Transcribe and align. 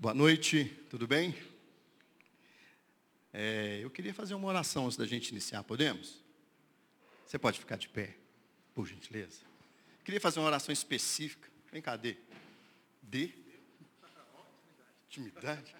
Boa 0.00 0.14
noite, 0.14 0.64
tudo 0.88 1.08
bem? 1.08 1.34
É, 3.32 3.80
eu 3.82 3.90
queria 3.90 4.14
fazer 4.14 4.32
uma 4.32 4.46
oração 4.46 4.84
antes 4.84 4.96
da 4.96 5.04
gente 5.04 5.30
iniciar, 5.30 5.64
podemos? 5.64 6.22
Você 7.26 7.36
pode 7.36 7.58
ficar 7.58 7.76
de 7.76 7.88
pé, 7.88 8.14
por 8.76 8.86
gentileza? 8.86 9.40
Queria 10.04 10.20
fazer 10.20 10.38
uma 10.38 10.46
oração 10.46 10.72
específica. 10.72 11.50
Vem 11.72 11.82
cá, 11.82 11.96
Dê. 11.96 12.16
Dê? 13.02 13.32
Intimidade. 15.08 15.74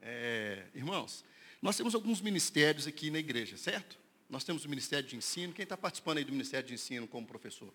É, 0.00 0.68
irmãos, 0.72 1.24
nós 1.60 1.76
temos 1.76 1.92
alguns 1.92 2.20
ministérios 2.20 2.86
aqui 2.86 3.10
na 3.10 3.18
igreja, 3.18 3.56
certo? 3.56 3.98
Nós 4.30 4.44
temos 4.44 4.64
o 4.64 4.68
Ministério 4.68 5.08
de 5.08 5.16
Ensino. 5.16 5.52
Quem 5.52 5.64
está 5.64 5.76
participando 5.76 6.18
aí 6.18 6.24
do 6.24 6.30
Ministério 6.30 6.68
de 6.68 6.74
Ensino 6.74 7.08
como 7.08 7.26
professor? 7.26 7.74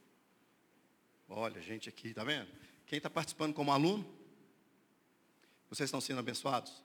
Olha, 1.27 1.61
gente 1.61 1.89
aqui, 1.89 2.13
tá 2.13 2.23
vendo? 2.23 2.47
Quem 2.85 2.95
está 2.95 3.09
participando 3.09 3.53
como 3.53 3.73
aluno? 3.73 4.18
Vocês 5.69 5.87
estão 5.87 6.01
sendo 6.01 6.19
abençoados? 6.19 6.83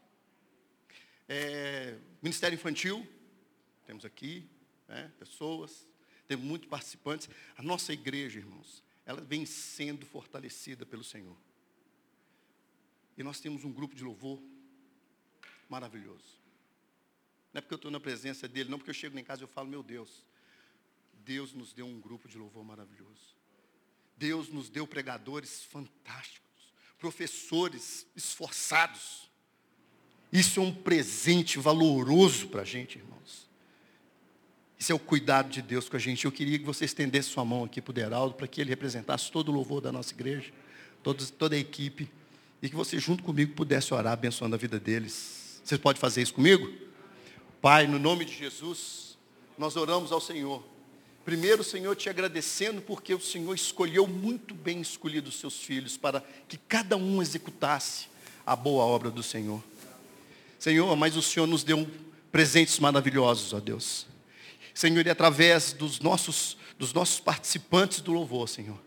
É, 1.28 1.98
Ministério 2.20 2.54
Infantil, 2.54 3.06
temos 3.86 4.04
aqui 4.04 4.46
né, 4.86 5.10
pessoas, 5.18 5.88
temos 6.26 6.44
muitos 6.44 6.68
participantes. 6.68 7.28
A 7.56 7.62
nossa 7.62 7.92
igreja, 7.92 8.38
irmãos, 8.38 8.82
ela 9.06 9.20
vem 9.20 9.46
sendo 9.46 10.04
fortalecida 10.04 10.84
pelo 10.84 11.02
Senhor. 11.02 11.36
E 13.16 13.22
nós 13.22 13.40
temos 13.40 13.64
um 13.64 13.72
grupo 13.72 13.94
de 13.94 14.04
louvor 14.04 14.42
maravilhoso. 15.68 16.42
Não 17.52 17.58
é 17.58 17.62
porque 17.62 17.74
eu 17.74 17.76
estou 17.76 17.90
na 17.90 18.00
presença 18.00 18.48
dele, 18.48 18.68
não 18.68 18.78
porque 18.78 18.90
eu 18.90 18.94
chego 18.94 19.18
em 19.18 19.24
casa 19.24 19.42
e 19.42 19.44
eu 19.44 19.48
falo, 19.48 19.68
meu 19.68 19.82
Deus, 19.82 20.24
Deus 21.24 21.52
nos 21.52 21.72
deu 21.72 21.86
um 21.86 22.00
grupo 22.00 22.28
de 22.28 22.36
louvor 22.36 22.64
maravilhoso. 22.64 23.34
Deus 24.16 24.48
nos 24.48 24.68
deu 24.68 24.86
pregadores 24.86 25.64
fantásticos, 25.64 26.43
professores 27.04 28.06
esforçados. 28.16 29.30
Isso 30.32 30.58
é 30.58 30.62
um 30.62 30.72
presente 30.72 31.58
valoroso 31.58 32.48
para 32.48 32.62
a 32.62 32.64
gente, 32.64 32.96
irmãos. 32.96 33.46
Isso 34.78 34.90
é 34.90 34.94
o 34.94 34.98
cuidado 34.98 35.50
de 35.50 35.60
Deus 35.60 35.86
com 35.86 35.96
a 35.96 35.98
gente. 35.98 36.24
Eu 36.24 36.32
queria 36.32 36.58
que 36.58 36.64
você 36.64 36.86
estendesse 36.86 37.28
sua 37.28 37.44
mão 37.44 37.62
aqui 37.62 37.82
para 37.82 37.90
o 37.90 37.92
Deraldo, 37.92 38.34
para 38.34 38.48
que 38.48 38.58
ele 38.58 38.70
representasse 38.70 39.30
todo 39.30 39.50
o 39.50 39.52
louvor 39.52 39.82
da 39.82 39.92
nossa 39.92 40.14
igreja, 40.14 40.50
toda, 41.02 41.22
toda 41.26 41.54
a 41.54 41.58
equipe, 41.58 42.10
e 42.62 42.70
que 42.70 42.74
você, 42.74 42.98
junto 42.98 43.22
comigo, 43.22 43.52
pudesse 43.52 43.92
orar 43.92 44.14
abençoando 44.14 44.54
a 44.54 44.58
vida 44.58 44.80
deles. 44.80 45.60
Você 45.62 45.76
pode 45.76 46.00
fazer 46.00 46.22
isso 46.22 46.32
comigo? 46.32 46.72
Pai, 47.60 47.86
no 47.86 47.98
nome 47.98 48.24
de 48.24 48.34
Jesus, 48.34 49.18
nós 49.58 49.76
oramos 49.76 50.10
ao 50.10 50.22
Senhor. 50.22 50.64
Primeiro, 51.24 51.64
Senhor, 51.64 51.96
te 51.96 52.10
agradecendo 52.10 52.82
porque 52.82 53.14
o 53.14 53.20
Senhor 53.20 53.54
escolheu 53.54 54.06
muito 54.06 54.54
bem 54.54 54.80
escolhido 54.80 55.30
os 55.30 55.40
seus 55.40 55.58
filhos 55.58 55.96
para 55.96 56.22
que 56.46 56.58
cada 56.58 56.96
um 56.96 57.22
executasse 57.22 58.08
a 58.44 58.54
boa 58.54 58.84
obra 58.84 59.10
do 59.10 59.22
Senhor. 59.22 59.62
Senhor, 60.58 60.94
mas 60.96 61.16
o 61.16 61.22
Senhor 61.22 61.46
nos 61.46 61.64
deu 61.64 61.88
presentes 62.30 62.78
maravilhosos, 62.78 63.54
ó 63.54 63.60
Deus. 63.60 64.06
Senhor, 64.74 65.06
e 65.06 65.10
através 65.10 65.72
dos 65.72 66.00
nossos, 66.00 66.58
dos 66.78 66.92
nossos 66.92 67.20
participantes 67.20 68.00
do 68.00 68.12
louvor, 68.12 68.48
Senhor, 68.48 68.78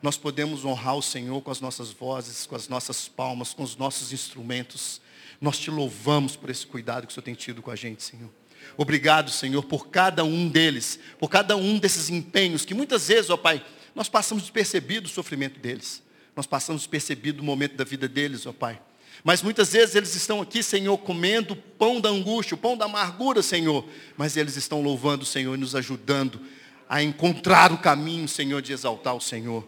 nós 0.00 0.16
podemos 0.16 0.64
honrar 0.64 0.96
o 0.96 1.02
Senhor 1.02 1.42
com 1.42 1.50
as 1.50 1.60
nossas 1.60 1.90
vozes, 1.90 2.46
com 2.46 2.56
as 2.56 2.68
nossas 2.68 3.06
palmas, 3.06 3.52
com 3.52 3.62
os 3.62 3.76
nossos 3.76 4.12
instrumentos. 4.12 5.00
Nós 5.40 5.58
te 5.58 5.70
louvamos 5.70 6.36
por 6.36 6.48
esse 6.48 6.66
cuidado 6.66 7.06
que 7.06 7.12
o 7.12 7.14
Senhor 7.14 7.24
tem 7.24 7.34
tido 7.34 7.60
com 7.60 7.70
a 7.70 7.76
gente, 7.76 8.02
Senhor. 8.02 8.30
Obrigado, 8.76 9.30
Senhor, 9.30 9.62
por 9.62 9.88
cada 9.88 10.24
um 10.24 10.48
deles, 10.48 10.98
por 11.18 11.28
cada 11.28 11.56
um 11.56 11.78
desses 11.78 12.08
empenhos, 12.08 12.64
que 12.64 12.74
muitas 12.74 13.08
vezes, 13.08 13.30
ó 13.30 13.36
Pai, 13.36 13.64
nós 13.94 14.08
passamos 14.08 14.42
despercebido 14.44 15.06
o 15.06 15.10
sofrimento 15.10 15.60
deles. 15.60 16.02
Nós 16.34 16.46
passamos 16.46 16.82
despercebido 16.82 17.42
o 17.42 17.44
momento 17.44 17.76
da 17.76 17.84
vida 17.84 18.08
deles, 18.08 18.46
ó 18.46 18.52
Pai. 18.52 18.80
Mas 19.22 19.42
muitas 19.42 19.72
vezes 19.72 19.94
eles 19.94 20.14
estão 20.14 20.40
aqui, 20.40 20.62
Senhor, 20.62 20.96
comendo 20.98 21.54
o 21.54 21.56
pão 21.56 22.00
da 22.00 22.08
angústia, 22.08 22.54
o 22.54 22.58
pão 22.58 22.76
da 22.76 22.86
amargura, 22.86 23.42
Senhor. 23.42 23.84
Mas 24.16 24.36
eles 24.36 24.56
estão 24.56 24.82
louvando 24.82 25.22
o 25.22 25.26
Senhor 25.26 25.54
e 25.54 25.60
nos 25.60 25.76
ajudando 25.76 26.40
a 26.88 27.02
encontrar 27.02 27.72
o 27.72 27.78
caminho, 27.78 28.26
Senhor, 28.26 28.60
de 28.60 28.72
exaltar 28.72 29.14
o 29.14 29.20
Senhor. 29.20 29.66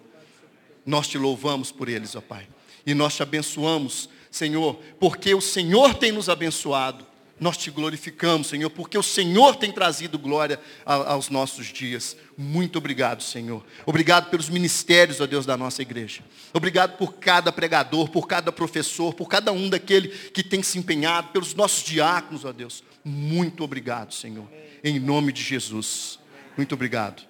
Nós 0.84 1.06
te 1.06 1.18
louvamos 1.18 1.70
por 1.70 1.88
eles, 1.88 2.16
ó 2.16 2.20
Pai. 2.20 2.48
E 2.86 2.94
nós 2.94 3.14
te 3.14 3.22
abençoamos 3.22 4.08
Senhor, 4.34 4.80
porque 4.98 5.32
o 5.32 5.40
Senhor 5.40 5.94
tem 5.94 6.10
nos 6.10 6.28
abençoado. 6.28 7.06
Nós 7.44 7.58
te 7.58 7.70
glorificamos, 7.70 8.46
Senhor, 8.46 8.70
porque 8.70 8.96
o 8.96 9.02
Senhor 9.02 9.54
tem 9.56 9.70
trazido 9.70 10.18
glória 10.18 10.58
aos 10.82 11.28
nossos 11.28 11.66
dias. 11.66 12.16
Muito 12.38 12.78
obrigado, 12.78 13.22
Senhor. 13.22 13.62
Obrigado 13.84 14.30
pelos 14.30 14.48
ministérios, 14.48 15.20
ó 15.20 15.26
Deus, 15.26 15.44
da 15.44 15.54
nossa 15.54 15.82
igreja. 15.82 16.22
Obrigado 16.54 16.96
por 16.96 17.16
cada 17.16 17.52
pregador, 17.52 18.08
por 18.08 18.26
cada 18.26 18.50
professor, 18.50 19.12
por 19.12 19.28
cada 19.28 19.52
um 19.52 19.68
daquele 19.68 20.08
que 20.08 20.42
tem 20.42 20.62
se 20.62 20.78
empenhado, 20.78 21.32
pelos 21.32 21.54
nossos 21.54 21.84
diáconos, 21.84 22.46
ó 22.46 22.50
Deus. 22.50 22.82
Muito 23.04 23.62
obrigado, 23.62 24.14
Senhor. 24.14 24.48
Em 24.82 24.98
nome 24.98 25.30
de 25.30 25.42
Jesus. 25.42 26.18
Muito 26.56 26.74
obrigado. 26.74 27.24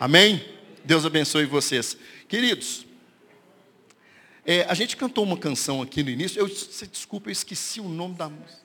Amém? 0.00 0.44
Deus 0.84 1.06
abençoe 1.06 1.46
vocês. 1.46 1.96
Queridos, 2.26 2.84
é, 4.44 4.62
a 4.62 4.74
gente 4.74 4.96
cantou 4.96 5.22
uma 5.22 5.36
canção 5.36 5.80
aqui 5.80 6.02
no 6.02 6.10
início. 6.10 6.40
Eu, 6.40 6.48
desculpa, 6.90 7.28
eu 7.28 7.32
esqueci 7.32 7.80
o 7.80 7.88
nome 7.88 8.16
da 8.16 8.28
música. 8.28 8.59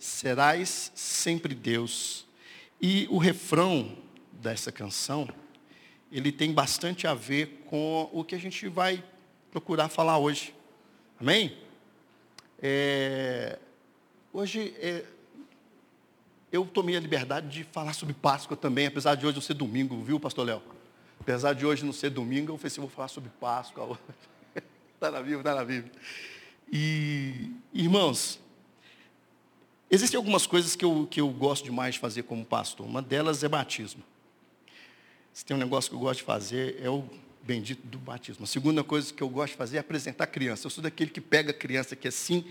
Serás 0.00 0.90
sempre 0.94 1.54
Deus. 1.54 2.26
E 2.80 3.06
o 3.10 3.18
refrão 3.18 3.98
dessa 4.32 4.72
canção, 4.72 5.28
ele 6.10 6.32
tem 6.32 6.54
bastante 6.54 7.06
a 7.06 7.12
ver 7.12 7.64
com 7.66 8.08
o 8.10 8.24
que 8.24 8.34
a 8.34 8.38
gente 8.38 8.66
vai 8.66 9.04
procurar 9.50 9.90
falar 9.90 10.16
hoje. 10.16 10.54
Amém? 11.20 11.54
É, 12.62 13.58
hoje 14.32 14.74
é, 14.78 15.04
eu 16.50 16.64
tomei 16.64 16.96
a 16.96 17.00
liberdade 17.00 17.48
de 17.48 17.64
falar 17.64 17.92
sobre 17.92 18.14
Páscoa 18.14 18.56
também, 18.56 18.86
apesar 18.86 19.16
de 19.16 19.26
hoje 19.26 19.34
não 19.34 19.42
ser 19.42 19.52
domingo, 19.52 20.02
viu, 20.02 20.18
pastor 20.18 20.46
Léo? 20.46 20.62
Apesar 21.20 21.52
de 21.52 21.66
hoje 21.66 21.84
não 21.84 21.92
ser 21.92 22.08
domingo, 22.08 22.52
eu 22.52 22.56
falei 22.56 22.68
assim, 22.68 22.80
vou 22.80 22.88
falar 22.88 23.08
sobre 23.08 23.28
Páscoa. 23.38 23.98
Está 24.94 25.10
na 25.12 25.18
Bíblia, 25.18 25.40
está 25.40 25.54
na 25.54 25.64
Bíblia. 25.64 25.92
E, 26.72 27.52
irmãos, 27.74 28.40
existem 29.90 30.16
algumas 30.16 30.46
coisas 30.46 30.76
que 30.76 30.84
eu, 30.84 31.06
que 31.10 31.20
eu 31.20 31.28
gosto 31.28 31.64
demais 31.64 31.94
de 31.94 32.00
fazer 32.00 32.22
como 32.22 32.44
pastor. 32.44 32.86
Uma 32.86 33.02
delas 33.02 33.42
é 33.42 33.48
batismo. 33.48 34.02
Se 35.32 35.44
tem 35.44 35.56
um 35.56 35.60
negócio 35.60 35.90
que 35.90 35.96
eu 35.96 36.00
gosto 36.00 36.20
de 36.20 36.24
fazer, 36.24 36.78
é 36.82 36.88
o 36.88 37.04
bendito 37.42 37.86
do 37.86 37.98
batismo. 37.98 38.44
A 38.44 38.46
segunda 38.46 38.84
coisa 38.84 39.12
que 39.12 39.22
eu 39.22 39.28
gosto 39.28 39.52
de 39.52 39.58
fazer 39.58 39.76
é 39.78 39.80
apresentar 39.80 40.26
criança. 40.26 40.66
Eu 40.66 40.70
sou 40.70 40.82
daquele 40.82 41.10
que 41.10 41.20
pega 41.20 41.50
a 41.50 41.54
criança 41.54 41.94
aqui 41.94 42.08
assim 42.08 42.44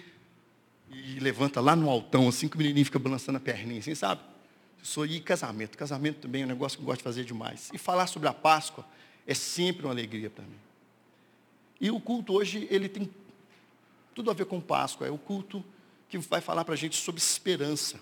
e 0.90 1.20
levanta 1.20 1.62
lá 1.62 1.76
no 1.76 1.90
altão, 1.90 2.28
assim 2.28 2.48
que 2.48 2.56
o 2.56 2.58
menininho 2.58 2.86
fica 2.86 2.98
balançando 2.98 3.38
a 3.38 3.42
perninha, 3.42 3.80
assim, 3.80 3.94
sabe? 3.94 4.22
Eu 4.80 4.86
sou 4.86 5.06
ir 5.06 5.20
casamento. 5.22 5.78
Casamento 5.78 6.20
também 6.22 6.42
é 6.42 6.46
um 6.46 6.48
negócio 6.48 6.78
que 6.78 6.84
eu 6.84 6.86
gosto 6.86 7.00
de 7.00 7.04
fazer 7.04 7.24
demais. 7.24 7.70
E 7.74 7.78
falar 7.78 8.08
sobre 8.08 8.28
a 8.28 8.34
Páscoa 8.34 8.86
é 9.28 9.34
sempre 9.34 9.86
uma 9.86 9.92
alegria 9.92 10.30
para 10.30 10.44
mim. 10.44 10.58
E 11.80 11.92
o 11.92 12.00
culto 12.00 12.34
hoje, 12.34 12.68
ele 12.72 12.90
tem 12.90 13.10
tudo 14.16 14.32
a 14.32 14.34
ver 14.34 14.46
com 14.46 14.60
Páscoa. 14.60 15.08
É 15.08 15.12
o 15.12 15.18
culto 15.18 15.64
que 16.10 16.18
vai 16.18 16.42
falar 16.42 16.66
para 16.66 16.74
a 16.74 16.78
gente 16.78 16.98
sobre 16.98 17.22
esperança. 17.22 18.00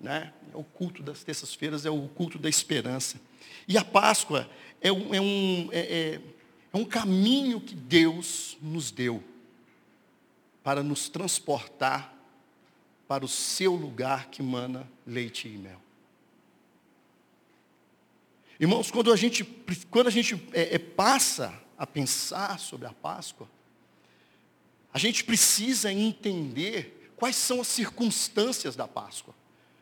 Né? 0.00 0.32
É 0.52 0.56
o 0.56 0.64
culto 0.64 1.02
das 1.02 1.22
terças-feiras, 1.22 1.86
é 1.86 1.90
o 1.90 2.08
culto 2.08 2.38
da 2.38 2.48
esperança. 2.48 3.20
E 3.68 3.78
a 3.78 3.84
Páscoa 3.84 4.50
é 4.80 4.90
um, 4.90 5.14
é, 5.14 5.20
um, 5.20 5.68
é, 5.72 5.78
é, 5.78 6.20
é 6.72 6.76
um 6.76 6.84
caminho 6.84 7.60
que 7.60 7.74
Deus 7.74 8.58
nos 8.60 8.90
deu 8.90 9.22
para 10.62 10.82
nos 10.82 11.08
transportar 11.08 12.14
para 13.06 13.24
o 13.24 13.28
seu 13.28 13.74
lugar 13.74 14.28
que 14.28 14.42
mana 14.42 14.88
leite 15.06 15.48
e 15.48 15.56
mel. 15.56 15.80
Irmãos, 18.58 18.90
quando 18.90 19.12
a 19.12 19.16
gente, 19.16 19.42
quando 19.90 20.08
a 20.08 20.10
gente 20.10 20.34
é, 20.52 20.74
é, 20.74 20.78
passa 20.78 21.52
a 21.78 21.86
pensar 21.86 22.58
sobre 22.58 22.86
a 22.86 22.92
Páscoa, 22.92 23.48
a 24.92 24.98
gente 24.98 25.24
precisa 25.24 25.92
entender 25.92 27.12
quais 27.16 27.36
são 27.36 27.60
as 27.60 27.68
circunstâncias 27.68 28.74
da 28.74 28.88
Páscoa. 28.88 29.34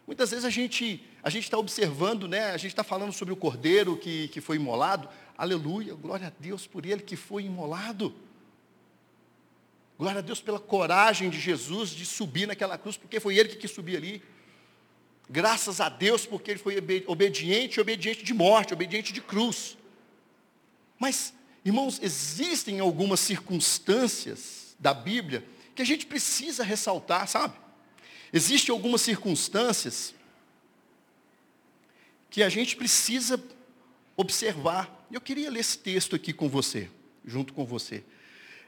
Muitas 0.07 0.31
vezes 0.31 0.45
a 0.45 0.51
gente 0.51 1.05
a 1.23 1.31
gente 1.31 1.45
está 1.45 1.59
observando, 1.59 2.27
né? 2.27 2.53
A 2.53 2.57
gente 2.57 2.71
está 2.71 2.85
falando 2.85 3.13
sobre 3.13 3.35
o 3.35 3.37
cordeiro 3.37 3.97
que, 3.97 4.29
que 4.29 4.41
foi 4.41 4.57
imolado. 4.57 5.09
Aleluia, 5.37 5.95
glória 5.95 6.29
a 6.29 6.33
Deus 6.41 6.67
por 6.67 6.87
ele 6.87 7.03
que 7.03 7.17
foi 7.17 7.45
imolado. 7.45 8.15
Glória 9.99 10.21
a 10.21 10.23
Deus 10.23 10.41
pela 10.41 10.61
coragem 10.61 11.29
de 11.29 11.39
Jesus 11.39 11.91
de 11.91 12.07
subir 12.07 12.47
naquela 12.47 12.79
cruz, 12.79 12.97
porque 12.97 13.19
foi 13.19 13.37
ele 13.37 13.49
que 13.49 13.57
quis 13.57 13.71
subir 13.71 13.97
ali. 13.97 14.23
Graças 15.29 15.81
a 15.81 15.89
Deus 15.89 16.25
porque 16.25 16.53
ele 16.53 16.61
foi 16.61 16.79
obediente, 17.07 17.81
obediente 17.81 18.25
de 18.25 18.33
morte, 18.33 18.73
obediente 18.73 19.13
de 19.13 19.21
cruz. 19.21 19.77
Mas 20.99 21.35
Irmãos, 21.69 22.01
existem 22.03 22.81
algumas 22.81 23.21
circunstâncias 23.21 24.68
da 24.79 24.95
Bíblia 24.95 25.45
que 25.75 25.83
a 25.83 25.87
gente 25.87 26.07
precisa 26.07 26.65
ressaltar, 26.65 27.29
sabe? 27.29 27.55
Existem 28.33 28.73
algumas 28.73 29.01
circunstâncias 29.01 30.15
que 32.31 32.43
a 32.43 32.49
gente 32.49 32.77
precisa 32.77 33.43
observar. 34.17 35.07
Eu 35.11 35.21
queria 35.21 35.51
ler 35.51 35.61
esse 35.61 35.79
texto 35.79 36.17
aqui 36.17 36.33
com 36.33 36.49
você, 36.49 36.91
junto 37.25 37.53
com 37.53 37.65
você. 37.65 38.03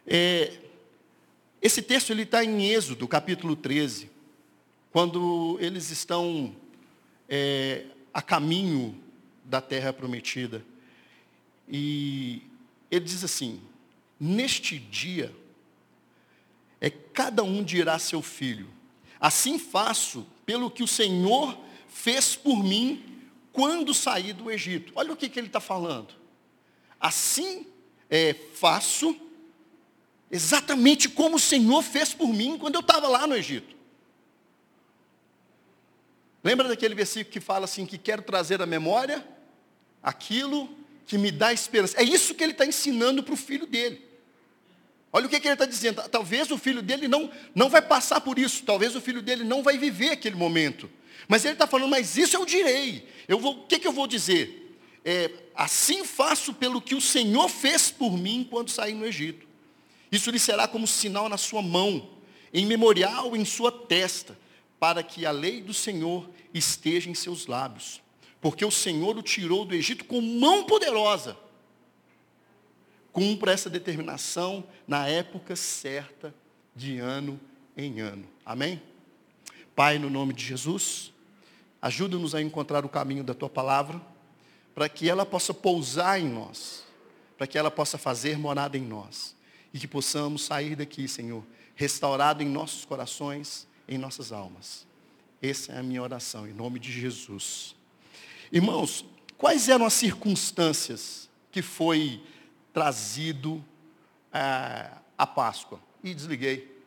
É, 0.06 0.52
Esse 1.60 1.82
texto 1.82 2.10
ele 2.10 2.22
está 2.22 2.42
em 2.42 2.70
Êxodo, 2.70 3.06
capítulo 3.06 3.54
13, 3.54 4.10
quando 4.90 5.58
eles 5.60 5.90
estão 5.90 6.56
é, 7.28 7.84
a 8.14 8.22
caminho 8.22 8.98
da 9.44 9.60
terra 9.60 9.92
prometida. 9.92 10.64
E 11.68 12.42
ele 12.90 13.04
diz 13.04 13.22
assim: 13.22 13.60
Neste 14.18 14.78
dia, 14.78 15.34
é 16.81 16.88
cada 16.88 17.43
um 17.43 17.62
dirá 17.62 17.94
a 17.94 17.99
seu 17.99 18.23
filho, 18.23 18.69
assim 19.21 19.59
faço 19.59 20.27
pelo 20.47 20.71
que 20.71 20.82
o 20.82 20.88
Senhor 20.88 21.56
fez 21.88 22.35
por 22.35 22.62
mim 22.62 23.05
quando 23.53 23.93
saí 23.93 24.32
do 24.32 24.50
Egito. 24.50 24.93
Olha 24.97 25.12
o 25.12 25.17
que, 25.17 25.29
que 25.29 25.38
ele 25.38 25.49
está 25.49 25.61
falando. 25.61 26.15
Assim 26.99 27.67
é, 28.09 28.35
faço 28.55 29.17
exatamente 30.31 31.09
como 31.09 31.37
o 31.37 31.41
Senhor 31.41 31.82
fez 31.82 32.15
por 32.15 32.29
mim 32.29 32.56
quando 32.59 32.77
eu 32.77 32.81
estava 32.81 33.09
lá 33.09 33.27
no 33.27 33.37
Egito. 33.37 33.77
Lembra 36.43 36.69
daquele 36.69 36.94
versículo 36.94 37.32
que 37.32 37.41
fala 37.41 37.67
assim, 37.67 37.85
que 37.85 37.99
quero 37.99 38.23
trazer 38.23 38.62
à 38.62 38.67
memória 38.67 39.27
aquilo 40.03 40.69
que 41.06 41.19
me 41.19 41.31
dá 41.31 41.53
esperança. 41.53 42.00
É 42.00 42.03
isso 42.03 42.35
que 42.35 42.43
ele 42.43 42.53
está 42.53 42.65
ensinando 42.65 43.23
para 43.23 43.35
o 43.35 43.37
filho 43.37 43.67
dele. 43.67 44.09
Olha 45.12 45.26
o 45.26 45.28
que, 45.28 45.40
que 45.40 45.48
ele 45.48 45.54
está 45.54 45.66
dizendo. 45.66 46.02
Talvez 46.08 46.50
o 46.50 46.58
filho 46.58 46.82
dele 46.82 47.08
não, 47.08 47.30
não 47.54 47.68
vai 47.68 47.82
passar 47.82 48.20
por 48.20 48.38
isso. 48.38 48.62
Talvez 48.64 48.94
o 48.94 49.00
filho 49.00 49.20
dele 49.20 49.44
não 49.44 49.62
vai 49.62 49.76
viver 49.76 50.10
aquele 50.10 50.36
momento. 50.36 50.88
Mas 51.26 51.44
ele 51.44 51.54
está 51.54 51.66
falando, 51.66 51.90
mas 51.90 52.16
isso 52.16 52.36
eu 52.36 52.46
direi. 52.46 53.08
Eu 53.26 53.38
vou, 53.38 53.54
o 53.54 53.66
que, 53.66 53.78
que 53.78 53.86
eu 53.86 53.92
vou 53.92 54.06
dizer? 54.06 54.78
É, 55.04 55.30
assim 55.54 56.04
faço 56.04 56.54
pelo 56.54 56.80
que 56.80 56.94
o 56.94 57.00
Senhor 57.00 57.48
fez 57.48 57.90
por 57.90 58.16
mim 58.16 58.46
quando 58.48 58.70
saí 58.70 58.94
no 58.94 59.06
Egito. 59.06 59.46
Isso 60.10 60.30
lhe 60.30 60.38
será 60.38 60.66
como 60.66 60.86
sinal 60.86 61.28
na 61.28 61.36
sua 61.36 61.62
mão, 61.62 62.10
em 62.52 62.66
memorial 62.66 63.36
em 63.36 63.44
sua 63.44 63.70
testa, 63.70 64.36
para 64.78 65.02
que 65.02 65.24
a 65.24 65.30
lei 65.30 65.60
do 65.60 65.72
Senhor 65.72 66.28
esteja 66.52 67.08
em 67.08 67.14
seus 67.14 67.46
lábios. 67.46 68.00
Porque 68.40 68.64
o 68.64 68.70
Senhor 68.70 69.16
o 69.16 69.22
tirou 69.22 69.64
do 69.64 69.74
Egito 69.74 70.04
com 70.04 70.20
mão 70.20 70.64
poderosa. 70.64 71.36
Cumpra 73.12 73.52
essa 73.52 73.68
determinação 73.68 74.64
na 74.86 75.06
época 75.08 75.56
certa, 75.56 76.34
de 76.74 76.98
ano 76.98 77.38
em 77.76 78.00
ano. 78.00 78.24
Amém? 78.44 78.80
Pai, 79.74 79.98
no 79.98 80.10
nome 80.10 80.32
de 80.32 80.44
Jesus, 80.44 81.12
ajuda-nos 81.80 82.34
a 82.34 82.42
encontrar 82.42 82.84
o 82.84 82.88
caminho 82.88 83.24
da 83.24 83.34
tua 83.34 83.48
palavra, 83.48 84.00
para 84.74 84.88
que 84.88 85.08
ela 85.08 85.26
possa 85.26 85.52
pousar 85.52 86.20
em 86.20 86.28
nós, 86.28 86.84
para 87.36 87.46
que 87.46 87.58
ela 87.58 87.70
possa 87.70 87.98
fazer 87.98 88.38
morada 88.38 88.78
em 88.78 88.82
nós, 88.82 89.34
e 89.72 89.78
que 89.78 89.88
possamos 89.88 90.44
sair 90.44 90.76
daqui, 90.76 91.08
Senhor, 91.08 91.44
restaurado 91.74 92.42
em 92.42 92.46
nossos 92.46 92.84
corações, 92.84 93.66
em 93.88 93.98
nossas 93.98 94.32
almas. 94.32 94.86
Essa 95.42 95.72
é 95.72 95.78
a 95.78 95.82
minha 95.82 96.02
oração, 96.02 96.46
em 96.46 96.52
nome 96.52 96.78
de 96.78 96.92
Jesus. 96.92 97.74
Irmãos, 98.52 99.04
quais 99.38 99.68
eram 99.68 99.86
as 99.86 99.94
circunstâncias 99.94 101.30
que 101.50 101.62
foi 101.62 102.22
trazido 102.72 103.64
é, 104.32 104.90
a 105.17 105.26
Páscoa? 105.26 105.81
E 106.02 106.14
desliguei. 106.14 106.81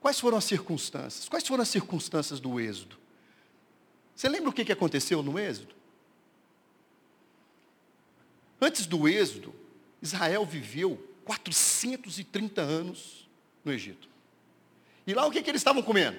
Quais 0.00 0.18
foram 0.18 0.38
as 0.38 0.44
circunstâncias? 0.44 1.28
Quais 1.28 1.46
foram 1.46 1.62
as 1.62 1.68
circunstâncias 1.68 2.40
do 2.40 2.58
êxodo? 2.58 2.98
Você 4.14 4.28
lembra 4.28 4.50
o 4.50 4.52
que 4.52 4.70
aconteceu 4.72 5.22
no 5.22 5.38
êxodo? 5.38 5.74
Antes 8.60 8.84
do 8.84 9.08
êxodo, 9.08 9.54
Israel 10.02 10.44
viveu 10.44 11.02
430 11.24 12.60
anos 12.60 13.28
no 13.64 13.72
Egito. 13.72 14.08
E 15.06 15.14
lá 15.14 15.26
o 15.26 15.30
que, 15.30 15.42
que 15.42 15.50
eles 15.50 15.60
estavam 15.60 15.82
comendo? 15.82 16.18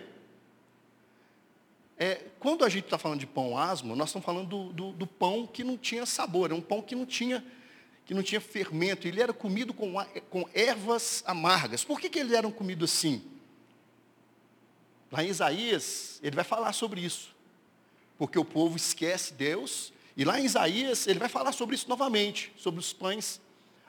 É, 1.98 2.16
quando 2.40 2.66
a 2.66 2.70
gente 2.70 2.86
está 2.86 2.98
falando 2.98 3.20
de 3.20 3.28
pão 3.28 3.56
asmo, 3.56 3.96
nós 3.96 4.10
estamos 4.10 4.26
falando 4.26 4.48
do, 4.48 4.74
do, 4.74 4.92
do, 4.94 5.06
pão 5.06 5.46
que 5.46 5.64
não 5.64 5.78
tinha 5.78 6.04
sabor, 6.06 6.50
é 6.50 6.54
um 6.54 6.62
pão 6.62 6.82
que 6.82 6.96
não 6.96 7.06
tinha, 7.06 7.46
que 8.06 8.14
não 8.14 8.24
tinha 8.24 8.42
fermento. 8.42 9.08
Ele 9.08 9.22
era 9.22 9.34
comido 9.34 9.74
com, 9.74 9.94
com 10.30 10.50
ervas 10.54 11.24
amargas. 11.26 11.84
Por 11.84 12.00
que, 12.00 12.10
que 12.10 12.20
eles 12.20 12.34
eram 12.34 12.52
comidos 12.52 12.92
assim? 12.92 13.24
Lá 15.12 15.24
em 15.24 15.28
Isaías, 15.28 16.20
ele 16.24 16.36
vai 16.36 16.46
falar 16.46 16.74
sobre 16.74 17.02
isso. 17.02 17.36
Porque 18.18 18.40
o 18.40 18.46
povo 18.46 18.78
esquece 18.78 19.34
Deus. 19.34 19.92
E 20.16 20.24
lá 20.24 20.40
em 20.40 20.46
Isaías, 20.46 21.08
ele 21.08 21.20
vai 21.20 21.30
falar 21.30 21.52
sobre 21.52 21.76
isso 21.76 21.90
novamente, 21.90 22.54
sobre 22.58 22.80
os 22.80 22.94
pães 22.94 23.42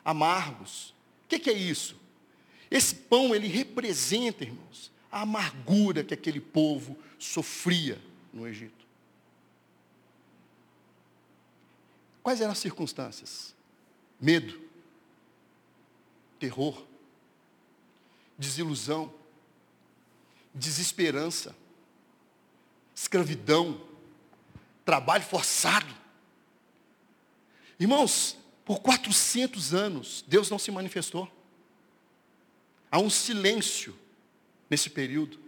amargos. 0.04 0.90
O 1.24 1.28
que, 1.28 1.38
que 1.38 1.50
é 1.50 1.54
isso? 1.54 1.96
Esse 2.70 2.94
pão, 2.94 3.34
ele 3.34 3.48
representa, 3.48 4.44
irmãos, 4.44 4.90
a 5.10 5.20
amargura 5.20 6.02
que 6.02 6.14
aquele 6.14 6.40
povo 6.40 6.96
sofria 7.18 8.00
no 8.32 8.48
Egito. 8.48 8.82
Quais 12.22 12.40
eram 12.40 12.52
as 12.52 12.58
circunstâncias? 12.58 13.54
Medo, 14.22 14.58
terror, 16.38 16.86
desilusão, 18.38 19.12
desesperança, 20.54 21.56
escravidão, 22.94 23.80
trabalho 24.84 25.24
forçado. 25.24 25.92
Irmãos, 27.80 28.36
por 28.64 28.80
400 28.80 29.74
anos, 29.74 30.24
Deus 30.28 30.48
não 30.48 30.58
se 30.58 30.70
manifestou. 30.70 31.28
Há 32.92 33.00
um 33.00 33.10
silêncio 33.10 33.98
nesse 34.70 34.88
período. 34.88 35.40